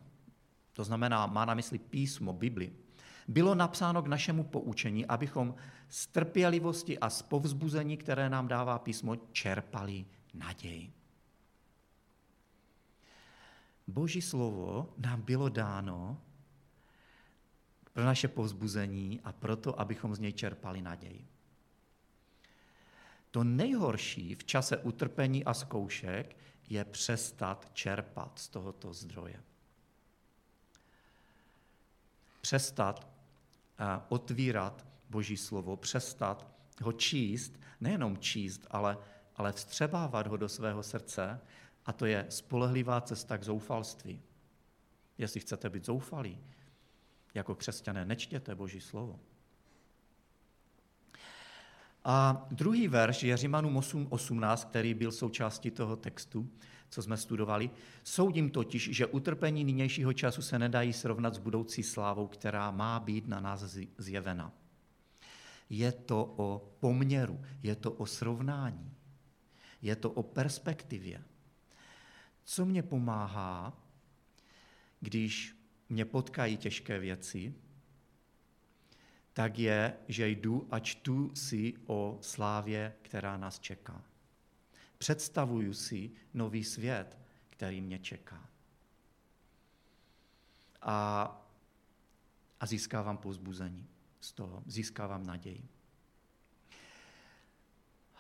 to 0.74 0.84
znamená, 0.84 1.26
má 1.26 1.46
na 1.46 1.54
mysli 1.54 1.80
písmo, 1.80 2.34
Bibli, 2.34 2.74
bylo 3.28 3.56
napsáno 3.56 4.02
k 4.02 4.08
našemu 4.08 4.44
poučení, 4.44 5.06
abychom 5.06 5.56
z 5.90 6.08
trpělivosti 6.08 7.00
a 7.00 7.10
z 7.10 7.22
povzbuzení, 7.22 7.98
které 7.98 8.30
nám 8.30 8.48
dává 8.48 8.80
písmo, 8.80 9.16
čerpali 9.16 10.06
naději. 10.34 10.94
Boží 13.92 14.22
slovo 14.22 14.94
nám 14.98 15.22
bylo 15.22 15.50
dáno 15.50 16.22
pro 17.94 18.06
naše 18.06 18.28
povzbuzení 18.28 19.22
a 19.24 19.32
proto, 19.32 19.80
abychom 19.80 20.16
z 20.16 20.20
něj 20.20 20.34
čerpali 20.34 20.82
naději. 20.82 21.28
To 23.32 23.44
nejhorší 23.44 24.36
v 24.36 24.44
čase 24.44 24.78
utrpení 24.78 25.46
a 25.46 25.54
zkoušek 25.54 26.38
je 26.70 26.86
přestat 26.86 27.70
čerpat 27.74 28.40
z 28.40 28.48
tohoto 28.48 28.94
zdroje. 28.94 29.44
Přestat 32.42 33.08
eh, 33.80 34.02
otvírat 34.10 34.86
Boží 35.10 35.38
slovo, 35.38 35.78
přestat 35.78 36.48
ho 36.82 36.92
číst, 36.92 37.60
nejenom 37.82 38.18
číst, 38.18 38.68
ale, 38.72 38.98
ale 39.36 39.52
vstřebávat 39.54 40.28
ho 40.28 40.38
do 40.38 40.50
svého 40.50 40.84
srdce, 40.84 41.40
a 41.86 41.94
to 41.94 42.06
je 42.06 42.26
spolehlivá 42.30 43.02
cesta 43.02 43.38
k 43.38 43.44
zoufalství. 43.44 44.22
Jestli 45.18 45.40
chcete 45.40 45.70
být 45.70 45.86
zoufalí, 45.86 46.38
jako 47.34 47.56
křesťané, 47.56 48.06
nečtěte 48.06 48.56
Boží 48.56 48.82
slovo. 48.82 49.20
A 52.04 52.48
druhý 52.52 52.88
verš 52.88 53.24
je 53.24 53.38
Římanům 53.38 53.78
8.18, 53.78 54.66
který 54.66 54.94
byl 54.94 55.12
součástí 55.12 55.72
toho 55.72 55.96
textu, 55.96 56.50
co 56.90 57.02
jsme 57.02 57.18
studovali. 57.18 57.70
Soudím 58.04 58.50
totiž, 58.50 58.90
že 58.92 59.06
utrpení 59.06 59.64
nynějšího 59.64 60.14
času 60.14 60.42
se 60.42 60.60
nedají 60.60 60.94
srovnat 60.94 61.36
s 61.36 61.38
budoucí 61.38 61.84
slávou, 61.84 62.28
která 62.28 62.72
má 62.72 63.00
být 63.00 63.28
na 63.28 63.40
nás 63.40 63.78
zjevena. 63.98 64.54
Je 65.70 65.92
to 65.92 66.34
o 66.38 66.74
poměru, 66.80 67.42
je 67.64 67.76
to 67.76 67.92
o 67.92 68.06
srovnání, 68.06 68.92
je 69.82 69.96
to 69.96 70.12
o 70.12 70.24
perspektivě. 70.24 71.24
Co 72.52 72.66
mě 72.66 72.84
pomáhá, 72.84 73.74
když 75.00 75.56
mě 75.90 76.06
potkají 76.06 76.58
těžké 76.58 77.00
věci, 77.00 77.56
tak 79.34 79.60
je, 79.60 79.98
že 80.08 80.28
jdu 80.28 80.68
a 80.72 80.80
čtu 80.80 81.36
si 81.36 81.74
o 81.86 82.18
slávě, 82.22 82.96
která 83.02 83.38
nás 83.38 83.60
čeká. 83.60 84.04
Představuju 84.98 85.74
si 85.74 86.12
nový 86.34 86.64
svět, 86.64 87.18
který 87.50 87.82
mě 87.82 88.00
čeká. 88.00 88.50
A, 90.82 91.24
a 92.60 92.66
získávám 92.66 93.18
pozbuzení 93.18 93.88
z 94.22 94.32
toho, 94.32 94.64
získávám 94.66 95.26
naději. 95.26 95.70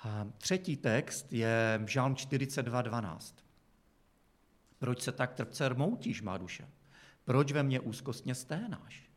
A 0.03 0.27
třetí 0.37 0.77
text 0.77 1.33
je 1.33 1.83
Žálm 1.85 2.13
42.12. 2.13 3.40
Proč 4.81 5.01
se 5.01 5.11
tak 5.11 5.33
trpce 5.33 5.69
rmoutíš, 5.69 6.21
má 6.21 6.37
duše? 6.37 6.69
Proč 7.23 7.51
ve 7.51 7.63
mně 7.63 7.79
úzkostně 7.79 8.35
sténáš? 8.35 9.09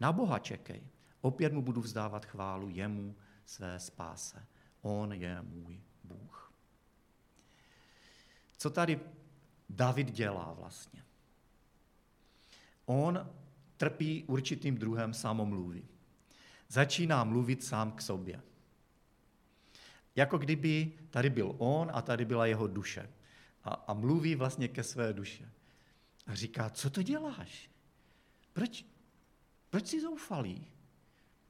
Na 0.00 0.12
Boha 0.12 0.38
čekej. 0.38 0.82
Opět 1.20 1.52
mu 1.52 1.62
budu 1.62 1.80
vzdávat 1.80 2.26
chválu 2.26 2.68
jemu 2.68 3.16
své 3.44 3.80
spáse. 3.80 4.46
On 4.82 5.12
je 5.12 5.42
můj 5.42 5.80
Bůh. 6.04 6.52
Co 8.56 8.70
tady 8.70 9.00
David 9.70 10.10
dělá 10.10 10.52
vlastně? 10.52 11.04
On 12.86 13.30
trpí 13.76 14.24
určitým 14.24 14.78
druhem 14.78 15.14
samomluvy. 15.14 15.82
Začíná 16.68 17.24
mluvit 17.24 17.64
sám 17.64 17.92
k 17.92 18.02
sobě. 18.02 18.42
Jako 20.16 20.38
kdyby 20.38 20.92
tady 21.10 21.30
byl 21.30 21.54
on 21.58 21.90
a 21.94 22.02
tady 22.02 22.24
byla 22.24 22.46
jeho 22.46 22.66
duše. 22.66 23.15
A, 23.66 23.70
a 23.70 23.94
mluví 23.94 24.34
vlastně 24.34 24.68
ke 24.68 24.82
své 24.82 25.12
duše. 25.12 25.50
A 26.26 26.34
říká, 26.34 26.70
co 26.70 26.90
to 26.90 27.02
děláš? 27.02 27.70
Proč, 28.52 28.86
proč 29.70 29.86
jsi 29.86 30.00
zoufalý? 30.00 30.66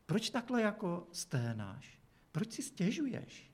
Proč 0.06 0.30
takhle 0.30 0.62
jako 0.62 1.08
sténáš? 1.12 1.98
Proč 2.32 2.52
si 2.52 2.62
stěžuješ? 2.62 3.50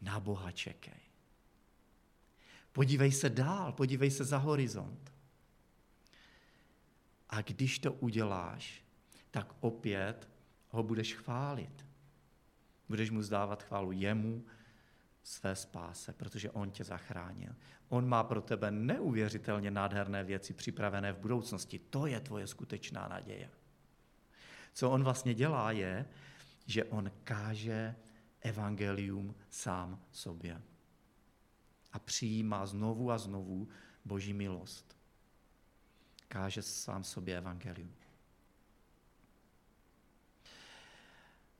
Na 0.00 0.20
Boha 0.20 0.52
čekej. 0.52 1.00
Podívej 2.72 3.12
se 3.12 3.30
dál, 3.30 3.72
podívej 3.72 4.10
se 4.10 4.24
za 4.24 4.38
horizont. 4.38 5.12
A 7.28 7.42
když 7.42 7.78
to 7.78 7.92
uděláš, 7.92 8.84
tak 9.30 9.54
opět 9.60 10.28
ho 10.68 10.82
budeš 10.82 11.14
chválit. 11.14 11.86
Budeš 12.88 13.10
mu 13.10 13.22
zdávat 13.22 13.62
chválu 13.62 13.92
jemu, 13.92 14.44
své 15.22 15.56
spáse, 15.56 16.12
protože 16.12 16.50
on 16.50 16.70
tě 16.70 16.84
zachránil. 16.84 17.54
On 17.88 18.08
má 18.08 18.24
pro 18.24 18.42
tebe 18.42 18.70
neuvěřitelně 18.70 19.70
nádherné 19.70 20.24
věci 20.24 20.54
připravené 20.54 21.12
v 21.12 21.18
budoucnosti. 21.18 21.78
To 21.78 22.06
je 22.06 22.20
tvoje 22.20 22.46
skutečná 22.46 23.08
naděje. 23.08 23.50
Co 24.72 24.90
on 24.90 25.04
vlastně 25.04 25.34
dělá, 25.34 25.72
je, 25.72 26.06
že 26.66 26.84
on 26.84 27.10
káže 27.24 27.96
evangelium 28.40 29.34
sám 29.50 30.04
sobě. 30.12 30.62
A 31.92 31.98
přijímá 31.98 32.66
znovu 32.66 33.10
a 33.10 33.18
znovu 33.18 33.68
boží 34.04 34.32
milost. 34.32 34.96
Káže 36.28 36.62
sám 36.62 37.04
sobě 37.04 37.38
evangelium. 37.38 37.94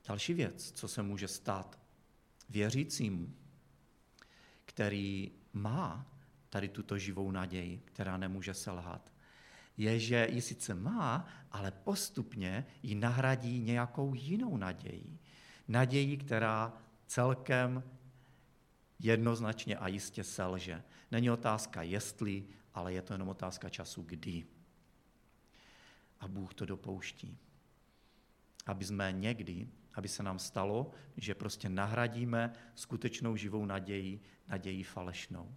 Další 0.08 0.34
věc, 0.34 0.72
co 0.72 0.88
se 0.88 1.02
může 1.02 1.28
stát 1.28 1.78
věřícímu, 2.48 3.34
který 4.70 5.32
má 5.52 6.06
tady 6.50 6.68
tuto 6.68 6.98
živou 6.98 7.30
naději, 7.30 7.82
která 7.84 8.16
nemůže 8.16 8.54
selhat, 8.54 9.12
je, 9.76 9.98
že 9.98 10.28
ji 10.30 10.42
sice 10.42 10.74
má, 10.74 11.26
ale 11.50 11.70
postupně 11.70 12.66
ji 12.82 12.94
nahradí 12.94 13.60
nějakou 13.60 14.14
jinou 14.14 14.56
naději. 14.56 15.18
Naději, 15.68 16.16
která 16.16 16.72
celkem 17.06 17.82
jednoznačně 18.98 19.76
a 19.76 19.88
jistě 19.88 20.24
selže. 20.24 20.82
Není 21.10 21.30
otázka 21.30 21.82
jestli, 21.82 22.44
ale 22.74 22.92
je 22.92 23.02
to 23.02 23.14
jenom 23.14 23.28
otázka 23.28 23.68
času 23.68 24.02
kdy. 24.02 24.46
A 26.20 26.28
Bůh 26.28 26.54
to 26.54 26.66
dopouští. 26.66 27.38
Aby 28.66 28.84
jsme 28.84 29.12
někdy, 29.12 29.68
aby 29.94 30.08
se 30.08 30.22
nám 30.22 30.38
stalo, 30.38 30.90
že 31.16 31.34
prostě 31.34 31.68
nahradíme 31.68 32.52
skutečnou 32.74 33.36
živou 33.36 33.64
naději 33.64 34.20
naději 34.48 34.82
falešnou. 34.82 35.54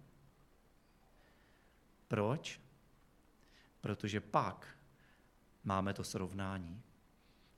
Proč? 2.08 2.60
protože 3.84 4.20
pak 4.20 4.78
máme 5.64 5.94
to 5.94 6.04
srovnání. 6.04 6.82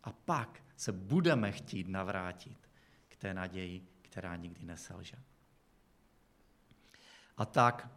A 0.05 0.13
pak 0.13 0.63
se 0.77 0.93
budeme 0.93 1.53
chtít 1.53 1.89
navrátit 1.89 2.71
k 3.09 3.17
té 3.17 3.35
naději, 3.35 3.87
která 4.03 4.37
nikdy 4.37 4.67
neselže. 4.67 5.17
A 7.37 7.45
tak, 7.45 7.89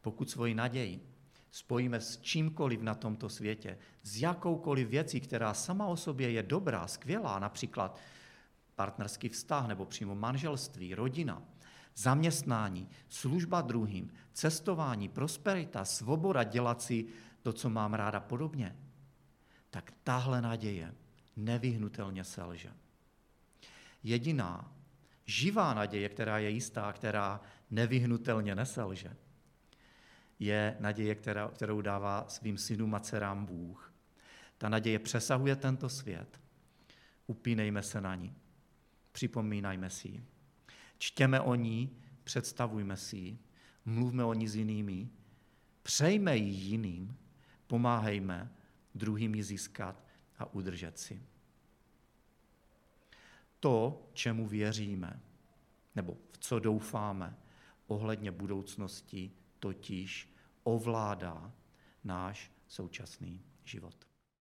pokud 0.00 0.30
svoji 0.30 0.54
naději 0.54 1.14
spojíme 1.50 2.00
s 2.00 2.20
čímkoliv 2.20 2.80
na 2.82 2.94
tomto 2.94 3.28
světě, 3.28 3.78
s 4.02 4.20
jakoukoliv 4.20 4.88
věcí, 4.88 5.20
která 5.20 5.54
sama 5.54 5.86
o 5.86 5.96
sobě 5.96 6.30
je 6.30 6.42
dobrá, 6.42 6.86
skvělá, 6.86 7.38
například 7.38 8.00
partnerský 8.76 9.28
vztah 9.28 9.68
nebo 9.68 9.86
přímo 9.86 10.14
manželství, 10.14 10.94
rodina, 10.94 11.42
zaměstnání, 11.94 12.88
služba 13.08 13.60
druhým, 13.60 14.12
cestování, 14.32 15.08
prosperita, 15.08 15.84
svoboda 15.84 16.44
dělat 16.44 16.82
si 16.82 17.06
to, 17.42 17.52
co 17.52 17.70
mám 17.70 17.94
ráda 17.94 18.20
podobně, 18.20 18.76
tak 19.70 19.92
tahle 20.04 20.42
naděje 20.42 20.94
nevyhnutelně 21.36 22.24
selže. 22.24 22.72
Jediná 24.02 24.72
živá 25.26 25.74
naděje, 25.74 26.08
která 26.08 26.38
je 26.38 26.50
jistá, 26.50 26.92
která 26.92 27.40
nevyhnutelně 27.70 28.54
neselže, 28.54 29.16
je 30.38 30.76
naděje, 30.80 31.14
kterou 31.54 31.80
dává 31.80 32.24
svým 32.28 32.58
synům 32.58 32.94
a 32.94 33.00
dcerám 33.00 33.46
Bůh. 33.46 33.92
Ta 34.58 34.68
naděje 34.68 34.98
přesahuje 34.98 35.56
tento 35.56 35.88
svět. 35.88 36.40
Upínejme 37.26 37.82
se 37.82 38.00
na 38.00 38.14
ní. 38.14 38.36
Připomínajme 39.16 39.90
si 39.90 40.08
ji. 40.08 40.24
Čtěme 40.98 41.40
o 41.40 41.54
ní, 41.54 41.96
představujme 42.24 42.96
si 42.96 43.16
ji, 43.16 43.38
mluvme 43.84 44.24
o 44.24 44.34
ní 44.34 44.48
s 44.48 44.56
jinými, 44.56 45.08
přejme 45.82 46.36
ji 46.36 46.50
jiným 46.50 47.18
Pomáhejme 47.66 48.52
druhými 48.94 49.42
získat 49.42 50.04
a 50.38 50.54
udržet 50.54 50.98
si. 50.98 51.22
To, 53.60 54.06
čemu 54.12 54.46
věříme, 54.46 55.20
nebo 55.94 56.16
v 56.32 56.38
co 56.38 56.58
doufáme 56.58 57.36
ohledně 57.86 58.30
budoucnosti, 58.30 59.32
totiž 59.58 60.34
ovládá 60.62 61.52
náš 62.04 62.52
současný 62.68 63.42
život. 63.64 64.15